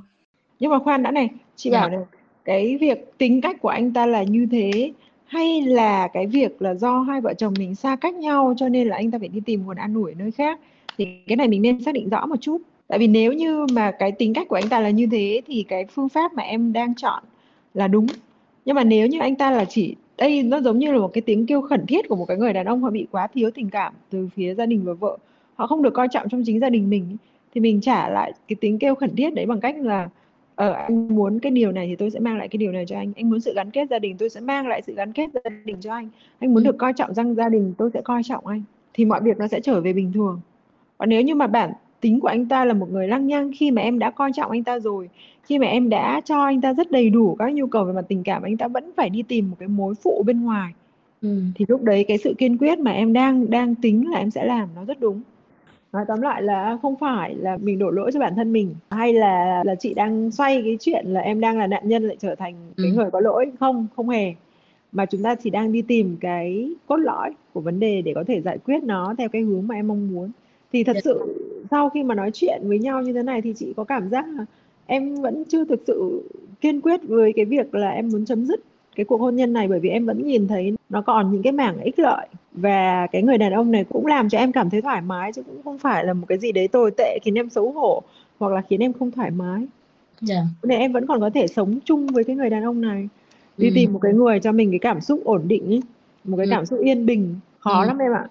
nhưng 0.60 0.72
mà 0.72 0.80
khoan 0.80 1.04
đã 1.04 1.12
này 1.12 1.30
chị. 1.56 1.70
Dạ. 1.70 1.80
bảo 1.80 1.90
này 1.90 2.00
cái 2.46 2.78
việc 2.82 3.18
tính 3.18 3.42
cách 3.42 3.56
của 3.62 3.70
anh 3.70 3.94
ta 3.94 4.06
là 4.06 4.24
như 4.24 4.48
thế 4.52 4.92
hay 5.26 5.62
là 5.62 6.08
cái 6.14 6.28
việc 6.28 6.62
là 6.62 6.74
do 6.76 7.00
hai 7.00 7.22
vợ 7.22 7.34
chồng 7.34 7.54
mình 7.60 7.76
xa 7.76 7.96
cách 7.96 8.14
nhau 8.14 8.54
cho 8.58 8.70
nên 8.70 8.88
là 8.88 8.96
anh 8.96 9.12
ta 9.12 9.20
phải 9.20 9.28
đi 9.28 9.40
tìm 9.46 9.66
nguồn 9.66 9.78
an 9.78 9.94
ủi 9.94 10.12
ở 10.12 10.16
nơi 10.16 10.32
khác 10.32 10.60
thì 10.98 11.08
cái 11.28 11.36
này 11.36 11.48
mình 11.48 11.62
nên 11.62 11.84
xác 11.84 11.94
định 11.94 12.10
rõ 12.10 12.26
một 12.26 12.36
chút 12.42 12.62
tại 12.88 13.00
vì 13.00 13.08
nếu 13.08 13.34
như 13.34 13.66
mà 13.74 13.92
cái 13.92 14.12
tính 14.12 14.34
cách 14.34 14.48
của 14.48 14.56
anh 14.56 14.70
ta 14.70 14.80
là 14.80 14.90
như 14.90 15.08
thế 15.12 15.42
thì 15.48 15.66
cái 15.68 15.86
phương 15.86 16.10
pháp 16.10 16.34
mà 16.34 16.44
em 16.44 16.74
đang 16.74 16.96
chọn 16.96 17.24
là 17.74 17.88
đúng 17.88 18.08
nhưng 18.66 18.76
mà 18.76 18.84
nếu 18.84 19.08
như 19.08 19.20
anh 19.20 19.36
ta 19.36 19.52
là 19.52 19.66
chỉ 19.66 19.96
đây 20.20 20.44
nó 20.44 20.62
giống 20.62 20.80
như 20.80 20.92
là 20.92 21.00
một 21.00 21.14
cái 21.14 21.22
tiếng 21.22 21.46
kêu 21.46 21.62
khẩn 21.62 21.86
thiết 21.86 22.10
của 22.10 22.16
một 22.16 22.26
cái 22.26 22.38
người 22.38 22.54
đàn 22.54 22.66
ông 22.66 22.84
họ 22.84 22.90
bị 22.90 23.08
quá 23.12 23.28
thiếu 23.28 23.52
tình 23.56 23.70
cảm 23.70 23.94
từ 24.10 24.28
phía 24.36 24.54
gia 24.54 24.66
đình 24.66 24.84
và 24.84 24.94
vợ. 24.94 25.18
Họ 25.56 25.68
không 25.68 25.82
được 25.82 25.94
coi 25.94 26.08
trọng 26.12 26.30
trong 26.30 26.44
chính 26.46 26.60
gia 26.60 26.70
đình 26.70 26.90
mình 26.90 27.18
thì 27.54 27.62
mình 27.62 27.82
trả 27.82 28.10
lại 28.10 28.34
cái 28.48 28.56
tiếng 28.62 28.80
kêu 28.80 28.96
khẩn 28.96 29.16
thiết 29.16 29.34
đấy 29.34 29.46
bằng 29.46 29.60
cách 29.60 29.76
là 29.78 30.10
ờ 30.56 30.72
anh 30.72 31.16
muốn 31.16 31.40
cái 31.40 31.52
điều 31.52 31.72
này 31.72 31.88
thì 31.88 31.96
tôi 31.96 32.12
sẽ 32.12 32.20
mang 32.20 32.38
lại 32.38 32.48
cái 32.48 32.58
điều 32.58 32.72
này 32.72 32.86
cho 32.86 32.98
anh. 32.98 33.12
Anh 33.16 33.30
muốn 33.30 33.40
sự 33.40 33.54
gắn 33.56 33.72
kết 33.72 33.88
gia 33.90 34.00
đình 34.00 34.18
tôi 34.18 34.30
sẽ 34.30 34.40
mang 34.40 34.68
lại 34.68 34.82
sự 34.88 34.94
gắn 34.96 35.14
kết 35.14 35.30
gia 35.34 35.50
đình 35.66 35.78
cho 35.82 35.94
anh. 35.94 36.10
Anh 36.40 36.54
muốn 36.54 36.64
ừ. 36.64 36.68
được 36.68 36.78
coi 36.78 36.94
trọng 36.94 37.14
rằng 37.14 37.36
gia 37.36 37.50
đình 37.50 37.74
tôi 37.78 37.90
sẽ 37.94 38.02
coi 38.02 38.22
trọng 38.24 38.48
anh. 38.48 38.64
Thì 38.94 39.06
mọi 39.06 39.22
việc 39.22 39.38
nó 39.38 39.48
sẽ 39.48 39.60
trở 39.60 39.82
về 39.82 39.94
bình 39.94 40.12
thường. 40.14 40.42
Còn 40.98 41.10
nếu 41.10 41.22
như 41.22 41.36
mà 41.36 41.48
bản 41.48 41.72
tính 42.02 42.20
của 42.20 42.28
anh 42.28 42.46
ta 42.46 42.66
là 42.66 42.74
một 42.74 42.92
người 42.92 43.08
lăng 43.08 43.28
nhăng. 43.28 43.52
Khi 43.56 43.72
mà 43.72 43.82
em 43.82 44.00
đã 44.00 44.12
coi 44.12 44.32
trọng 44.36 44.52
anh 44.52 44.64
ta 44.64 44.80
rồi 44.80 45.10
khi 45.50 45.60
mà 45.60 45.68
em 45.68 45.90
đã 45.90 46.22
cho 46.26 46.44
anh 46.44 46.62
ta 46.62 46.74
rất 46.74 46.92
đầy 46.92 47.10
đủ 47.10 47.36
các 47.40 47.54
nhu 47.54 47.68
cầu 47.68 47.86
về 47.86 47.94
mặt 47.94 48.06
tình 48.08 48.24
cảm 48.24 48.44
anh 48.44 48.58
ta 48.58 48.68
vẫn 48.68 48.92
phải 48.98 49.10
đi 49.10 49.24
tìm 49.24 49.50
một 49.50 49.56
cái 49.60 49.68
mối 49.68 49.96
phụ 49.96 50.24
bên 50.26 50.42
ngoài. 50.42 50.74
Ừ. 51.22 51.42
thì 51.56 51.66
lúc 51.68 51.84
đấy 51.84 52.06
cái 52.08 52.18
sự 52.18 52.34
kiên 52.38 52.58
quyết 52.58 52.80
mà 52.80 52.92
em 52.92 53.14
đang 53.14 53.50
đang 53.50 53.76
tính 53.76 54.12
là 54.12 54.18
em 54.18 54.32
sẽ 54.32 54.46
làm 54.46 54.70
nó 54.76 54.86
rất 54.86 55.00
đúng. 55.00 55.22
Nói 55.94 56.06
tóm 56.08 56.22
lại 56.22 56.42
là 56.42 56.78
không 56.82 56.96
phải 57.00 57.36
là 57.36 57.58
mình 57.58 57.80
đổ 57.80 57.90
lỗi 57.90 58.12
cho 58.14 58.20
bản 58.20 58.36
thân 58.36 58.54
mình 58.54 58.76
hay 58.90 59.14
là 59.14 59.64
là 59.66 59.76
chị 59.76 59.94
đang 59.94 60.32
xoay 60.32 60.62
cái 60.62 60.78
chuyện 60.80 61.06
là 61.08 61.22
em 61.22 61.40
đang 61.40 61.58
là 61.58 61.68
nạn 61.68 61.88
nhân 61.88 62.04
lại 62.04 62.18
trở 62.20 62.36
thành 62.36 62.56
ừ. 62.78 62.84
cái 62.84 62.92
người 62.92 63.12
có 63.12 63.20
lỗi. 63.20 63.52
Không 63.60 63.88
không 63.96 64.10
hề. 64.10 64.34
Mà 64.92 65.06
chúng 65.06 65.24
ta 65.24 65.36
chỉ 65.36 65.50
đang 65.50 65.72
đi 65.72 65.82
tìm 65.82 66.18
cái 66.20 66.74
cốt 66.88 66.98
lõi 66.98 67.32
của 67.54 67.62
vấn 67.62 67.80
đề 67.80 68.02
để 68.02 68.14
có 68.16 68.24
thể 68.28 68.42
giải 68.42 68.58
quyết 68.58 68.84
nó 68.84 69.16
theo 69.18 69.30
cái 69.30 69.42
hướng 69.42 69.68
mà 69.68 69.76
em 69.76 69.88
mong 69.88 70.12
muốn. 70.14 70.32
Thì 70.74 70.84
thật 70.84 70.98
sự 71.04 71.36
sau 71.72 71.90
khi 71.90 72.04
mà 72.04 72.16
nói 72.16 72.32
chuyện 72.34 72.62
với 72.64 72.80
nhau 72.80 73.02
như 73.02 73.14
thế 73.14 73.24
này 73.24 73.42
thì 73.42 73.54
chị 73.58 73.74
có 73.78 73.84
cảm 73.84 74.10
giác 74.10 74.26
là 74.38 74.46
em 74.86 75.16
vẫn 75.16 75.44
chưa 75.50 75.66
thực 75.66 75.84
sự 75.88 76.22
kiên 76.62 76.82
quyết 76.82 77.00
với 77.04 77.34
cái 77.36 77.46
việc 77.46 77.76
là 77.76 77.90
em 77.90 78.10
muốn 78.10 78.26
chấm 78.26 78.46
dứt 78.46 78.60
cái 78.96 79.06
cuộc 79.06 79.22
hôn 79.22 79.36
nhân 79.36 79.54
này 79.54 79.68
bởi 79.68 79.80
vì 79.80 79.90
em 79.90 80.06
vẫn 80.06 80.28
nhìn 80.28 80.48
thấy 80.48 80.74
nó 80.90 81.02
còn 81.02 81.32
những 81.32 81.44
cái 81.44 81.52
mảng 81.52 81.82
ích 81.82 82.00
lợi 82.00 82.28
và 82.52 83.08
cái 83.12 83.22
người 83.22 83.38
đàn 83.38 83.52
ông 83.52 83.72
này 83.72 83.86
cũng 83.90 84.06
làm 84.06 84.30
cho 84.30 84.38
em 84.38 84.52
cảm 84.52 84.70
thấy 84.70 84.82
thoải 84.82 85.02
mái 85.02 85.34
chứ 85.34 85.44
cũng 85.44 85.64
không 85.64 85.78
phải 85.78 86.06
là 86.06 86.14
một 86.14 86.26
cái 86.30 86.38
gì 86.38 86.52
đấy 86.52 86.68
tồi 86.68 86.92
tệ 86.98 87.20
khiến 87.24 87.38
em 87.38 87.50
xấu 87.50 87.72
hổ 87.72 88.02
hoặc 88.40 88.54
là 88.54 88.62
khiến 88.70 88.80
em 88.80 88.94
không 88.94 89.12
thoải 89.12 89.32
mái 89.32 89.58
yeah. 89.60 89.68
Dạ. 90.22 90.42
nên 90.64 90.80
em 90.80 90.92
vẫn 90.92 91.08
còn 91.08 91.20
có 91.20 91.30
thể 91.30 91.48
sống 91.48 91.80
chung 91.86 92.08
với 92.08 92.24
cái 92.24 92.36
người 92.36 92.50
đàn 92.50 92.64
ông 92.64 92.82
này 92.82 93.10
đi 93.58 93.68
ừ. 93.68 93.72
tìm 93.76 93.94
một 93.94 94.00
cái 94.02 94.14
người 94.14 94.40
cho 94.40 94.52
mình 94.52 94.72
cái 94.72 94.80
cảm 94.80 95.02
xúc 95.02 95.22
ổn 95.26 95.42
định 95.48 95.70
ý. 95.70 95.82
một 96.24 96.38
cái 96.38 96.46
ừ. 96.46 96.50
cảm 96.52 96.66
xúc 96.66 96.80
yên 96.80 97.06
bình 97.06 97.36
khó 97.60 97.82
ừ. 97.82 97.88
lắm 97.88 97.98
em 97.98 98.14
ạ 98.14 98.28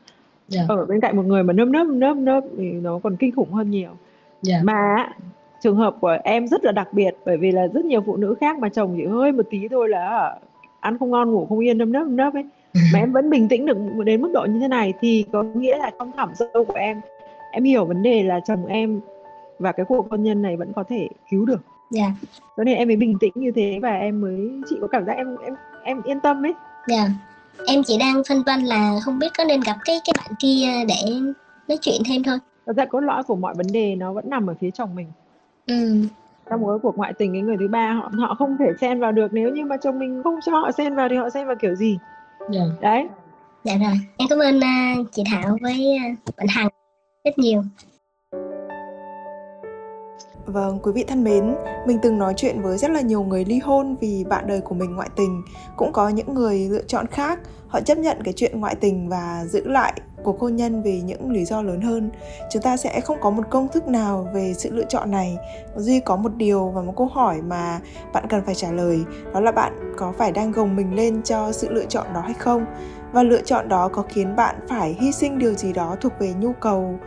yeah. 0.55 0.67
Dạ. 0.69 0.75
ở 0.75 0.87
bên 0.87 1.01
cạnh 1.01 1.17
một 1.17 1.27
người 1.27 1.43
mà 1.43 1.53
nơm 1.53 1.73
nớp 1.73 1.87
nớp 1.87 2.17
nớp 2.17 2.45
thì 2.59 2.73
nó 2.73 2.99
còn 3.03 3.17
kinh 3.17 3.35
khủng 3.35 3.53
hơn 3.53 3.71
nhiều 3.71 3.89
yeah. 3.89 3.97
Dạ. 4.43 4.61
mà 4.63 5.09
trường 5.63 5.77
hợp 5.77 5.97
của 6.01 6.17
em 6.25 6.49
rất 6.49 6.65
là 6.65 6.73
đặc 6.73 6.89
biệt 6.93 7.17
bởi 7.25 7.37
vì 7.37 7.53
là 7.53 7.67
rất 7.67 7.85
nhiều 7.85 8.03
phụ 8.07 8.17
nữ 8.17 8.35
khác 8.41 8.59
mà 8.59 8.69
chồng 8.69 8.95
chỉ 8.97 9.07
hơi 9.07 9.33
một 9.33 9.47
tí 9.51 9.69
thôi 9.69 9.89
là 9.89 10.39
ăn 10.81 10.99
không 10.99 11.11
ngon 11.11 11.31
ngủ 11.31 11.47
không 11.49 11.59
yên 11.59 11.79
nơm 11.79 11.93
nớp 11.93 12.07
nớp 12.07 12.35
ấy 12.35 12.45
mà 12.93 12.99
em 12.99 13.13
vẫn 13.13 13.31
bình 13.31 13.49
tĩnh 13.49 13.67
được 13.67 13.77
đến 14.05 14.23
mức 14.23 14.31
độ 14.35 14.47
như 14.51 14.61
thế 14.61 14.69
này 14.69 14.95
thì 15.01 15.25
có 15.33 15.43
nghĩa 15.43 15.79
là 15.79 15.91
trong 15.99 16.13
thẳm 16.17 16.33
sâu 16.35 16.65
của 16.65 16.75
em 16.75 17.01
em 17.53 17.65
hiểu 17.65 17.85
vấn 17.85 18.03
đề 18.03 18.23
là 18.23 18.41
chồng 18.47 18.67
em 18.67 19.01
và 19.59 19.73
cái 19.73 19.87
cuộc 19.89 20.11
hôn 20.11 20.23
nhân 20.23 20.43
này 20.43 20.57
vẫn 20.57 20.73
có 20.73 20.83
thể 20.83 21.09
cứu 21.31 21.45
được 21.45 21.61
dạ 21.91 22.03
yeah. 22.03 22.13
cho 22.57 22.65
nên 22.65 22.77
em 22.77 22.89
mới 22.89 22.97
bình 22.97 23.17
tĩnh 23.21 23.33
như 23.35 23.51
thế 23.51 23.79
và 23.83 23.93
em 23.93 24.21
mới 24.21 24.51
chị 24.69 24.77
có 24.81 24.87
cảm 24.87 25.05
giác 25.07 25.17
em 25.17 25.37
em 25.45 25.55
em 25.83 26.03
yên 26.03 26.21
tâm 26.21 26.47
ấy 26.47 26.55
dạ 26.89 26.97
yeah. 26.97 27.11
Em 27.67 27.83
chỉ 27.87 27.99
đang 27.99 28.23
phân 28.29 28.43
vân 28.43 28.61
là 28.61 29.01
không 29.05 29.19
biết 29.19 29.29
có 29.39 29.45
nên 29.45 29.61
gặp 29.61 29.77
cái 29.85 30.01
cái 30.05 30.13
bạn 30.19 30.31
kia 30.39 30.85
để 30.89 31.21
nói 31.69 31.79
chuyện 31.81 32.03
thêm 32.07 32.23
thôi. 32.23 32.39
Thật 32.67 32.77
ra 32.77 32.85
cốt 32.85 33.01
lõi 33.01 33.23
của 33.23 33.37
mọi 33.37 33.55
vấn 33.55 33.67
đề 33.73 33.95
nó 33.97 34.13
vẫn 34.13 34.31
nằm 34.31 34.47
ở 34.47 34.55
phía 34.61 34.71
chồng 34.71 34.95
mình. 34.95 35.07
Ừ. 35.67 36.03
Trong 36.51 36.61
một 36.61 36.79
cuộc 36.83 36.97
ngoại 36.97 37.13
tình 37.19 37.33
cái 37.33 37.43
người 37.43 37.57
thứ 37.61 37.69
ba 37.69 37.93
họ 37.93 38.11
họ 38.19 38.35
không 38.35 38.57
thể 38.59 38.67
xen 38.81 39.01
vào 39.01 39.13
được. 39.13 39.33
Nếu 39.33 39.51
như 39.51 39.65
mà 39.65 39.77
chồng 39.77 39.99
mình 39.99 40.21
không 40.25 40.39
cho 40.47 40.53
họ 40.53 40.73
xen 40.73 40.95
vào 40.95 41.09
thì 41.09 41.17
họ 41.17 41.31
xen 41.31 41.47
vào 41.47 41.57
kiểu 41.57 41.75
gì? 41.75 41.99
Dạ. 42.51 42.61
đấy. 42.81 43.07
Dạ 43.65 43.77
rồi. 43.77 44.01
Em 44.17 44.29
cảm 44.29 44.39
ơn 44.39 44.57
uh, 44.59 45.07
chị 45.13 45.23
thảo 45.31 45.59
với 45.61 45.99
uh, 46.13 46.37
bạn 46.37 46.47
hằng 46.49 46.69
rất 47.25 47.39
nhiều 47.39 47.63
Vâng, 50.53 50.79
quý 50.83 50.93
vị 50.93 51.05
thân 51.09 51.25
mến, 51.25 51.55
mình 51.87 51.99
từng 52.03 52.19
nói 52.19 52.35
chuyện 52.37 52.63
với 52.63 52.79
rất 52.79 52.91
là 52.91 53.01
nhiều 53.01 53.23
người 53.23 53.45
ly 53.45 53.59
hôn 53.59 53.97
vì 54.01 54.25
bạn 54.29 54.47
đời 54.47 54.61
của 54.61 54.75
mình 54.75 54.95
ngoại 54.95 55.09
tình. 55.17 55.43
Cũng 55.77 55.93
có 55.93 56.09
những 56.09 56.35
người 56.35 56.59
lựa 56.59 56.83
chọn 56.83 57.07
khác, 57.07 57.41
họ 57.69 57.81
chấp 57.81 57.99
nhận 57.99 58.23
cái 58.25 58.35
chuyện 58.37 58.61
ngoại 58.61 58.75
tình 58.75 59.09
và 59.09 59.45
giữ 59.47 59.69
lại 59.69 59.93
cuộc 60.25 60.41
hôn 60.41 60.57
nhân 60.57 60.83
vì 60.83 61.01
những 61.01 61.31
lý 61.31 61.45
do 61.45 61.63
lớn 61.63 61.81
hơn. 61.81 62.11
Chúng 62.51 62.63
ta 62.63 62.77
sẽ 62.77 63.01
không 63.01 63.19
có 63.21 63.31
một 63.31 63.43
công 63.51 63.69
thức 63.69 63.89
nào 63.89 64.29
về 64.35 64.55
sự 64.57 64.71
lựa 64.73 64.85
chọn 64.89 65.11
này. 65.11 65.37
Duy 65.77 66.01
có 66.01 66.17
một 66.17 66.35
điều 66.37 66.69
và 66.69 66.83
một 66.83 66.93
câu 66.97 67.07
hỏi 67.07 67.43
mà 67.43 67.81
bạn 68.13 68.25
cần 68.29 68.43
phải 68.47 68.55
trả 68.55 68.73
lời, 68.73 69.01
đó 69.35 69.41
là 69.41 69.53
bạn 69.53 69.93
có 69.97 70.13
phải 70.19 70.33
đang 70.33 70.53
gồng 70.53 70.77
mình 70.77 70.95
lên 70.95 71.23
cho 71.23 71.53
sự 71.53 71.69
lựa 71.71 71.85
chọn 71.85 72.07
đó 72.15 72.21
hay 72.21 72.35
không? 72.35 72.65
Và 73.13 73.23
lựa 73.23 73.43
chọn 73.43 73.69
đó 73.69 73.89
có 73.89 74.03
khiến 74.09 74.37
bạn 74.37 74.57
phải 74.69 74.97
hy 75.01 75.13
sinh 75.13 75.39
điều 75.39 75.55
gì 75.55 75.73
đó 75.73 75.97
thuộc 76.01 76.13
về 76.19 76.33
nhu 76.41 76.53
cầu 76.53 76.99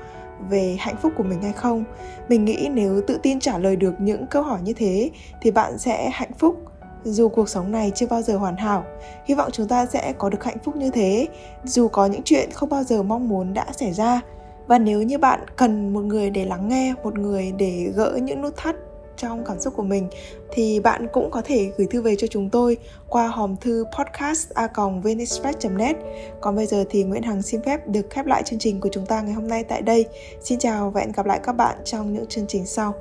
về 0.50 0.76
hạnh 0.80 0.96
phúc 1.02 1.12
của 1.18 1.24
mình 1.24 1.42
hay 1.42 1.54
không. 1.54 1.84
Mình 2.30 2.46
nghĩ 2.46 2.70
nếu 2.72 3.02
tự 3.08 3.20
tin 3.24 3.40
trả 3.40 3.58
lời 3.58 3.76
được 3.76 3.94
những 4.00 4.28
câu 4.28 4.44
hỏi 4.44 4.60
như 4.64 4.74
thế, 4.74 5.10
thì 5.42 5.52
bạn 5.52 5.78
sẽ 5.78 6.10
hạnh 6.14 6.32
phúc. 6.38 6.56
Dù 7.04 7.30
cuộc 7.30 7.50
sống 7.50 7.72
này 7.72 7.92
chưa 7.96 8.08
bao 8.08 8.22
giờ 8.22 8.38
hoàn 8.38 8.58
hảo, 8.58 8.84
hy 9.26 9.36
vọng 9.36 9.50
chúng 9.52 9.68
ta 9.68 9.86
sẽ 9.86 10.14
có 10.18 10.30
được 10.30 10.44
hạnh 10.44 10.58
phúc 10.64 10.76
như 10.76 10.90
thế, 10.90 11.28
dù 11.64 11.88
có 11.88 12.06
những 12.06 12.22
chuyện 12.26 12.50
không 12.52 12.70
bao 12.70 12.84
giờ 12.84 13.04
mong 13.04 13.30
muốn 13.30 13.54
đã 13.54 13.66
xảy 13.72 13.94
ra. 13.94 14.22
Và 14.68 14.80
nếu 14.80 15.02
như 15.02 15.18
bạn 15.18 15.40
cần 15.56 15.94
một 15.94 16.02
người 16.02 16.30
để 16.30 16.46
lắng 16.46 16.68
nghe, 16.68 16.94
một 17.04 17.20
người 17.20 17.54
để 17.58 17.92
gỡ 17.96 18.20
những 18.22 18.42
nút 18.42 18.54
thắt 18.58 18.76
trong 19.22 19.44
cảm 19.46 19.60
xúc 19.60 19.74
của 19.78 19.84
mình, 19.84 20.08
thì 20.52 20.80
bạn 20.80 21.08
cũng 21.14 21.32
có 21.32 21.42
thể 21.46 21.72
gửi 21.78 21.88
thư 21.88 22.02
về 22.02 22.16
cho 22.16 22.28
chúng 22.28 22.50
tôi 22.50 22.78
qua 23.10 23.28
hòm 23.28 23.56
thư 23.62 23.86
podcast 23.98 24.50
a 24.50 24.68
net. 25.78 25.96
Còn 26.42 26.56
bây 26.56 26.66
giờ 26.66 26.84
thì 26.90 27.04
Nguyễn 27.04 27.24
Hằng 27.24 27.42
xin 27.42 27.62
phép 27.62 27.88
được 27.88 28.10
khép 28.10 28.26
lại 28.26 28.44
chương 28.46 28.60
trình 28.60 28.82
của 28.82 28.90
chúng 28.92 29.06
ta 29.06 29.22
ngày 29.22 29.34
hôm 29.34 29.48
nay 29.48 29.64
tại 29.64 29.82
đây. 29.82 30.06
Xin 30.42 30.60
chào 30.60 30.90
và 30.90 31.02
hẹn 31.02 31.12
gặp 31.12 31.26
lại 31.26 31.40
các 31.44 31.54
bạn 31.54 31.78
trong 31.86 32.14
những 32.14 32.26
chương 32.26 32.48
trình 32.48 32.66
sau. 32.66 32.94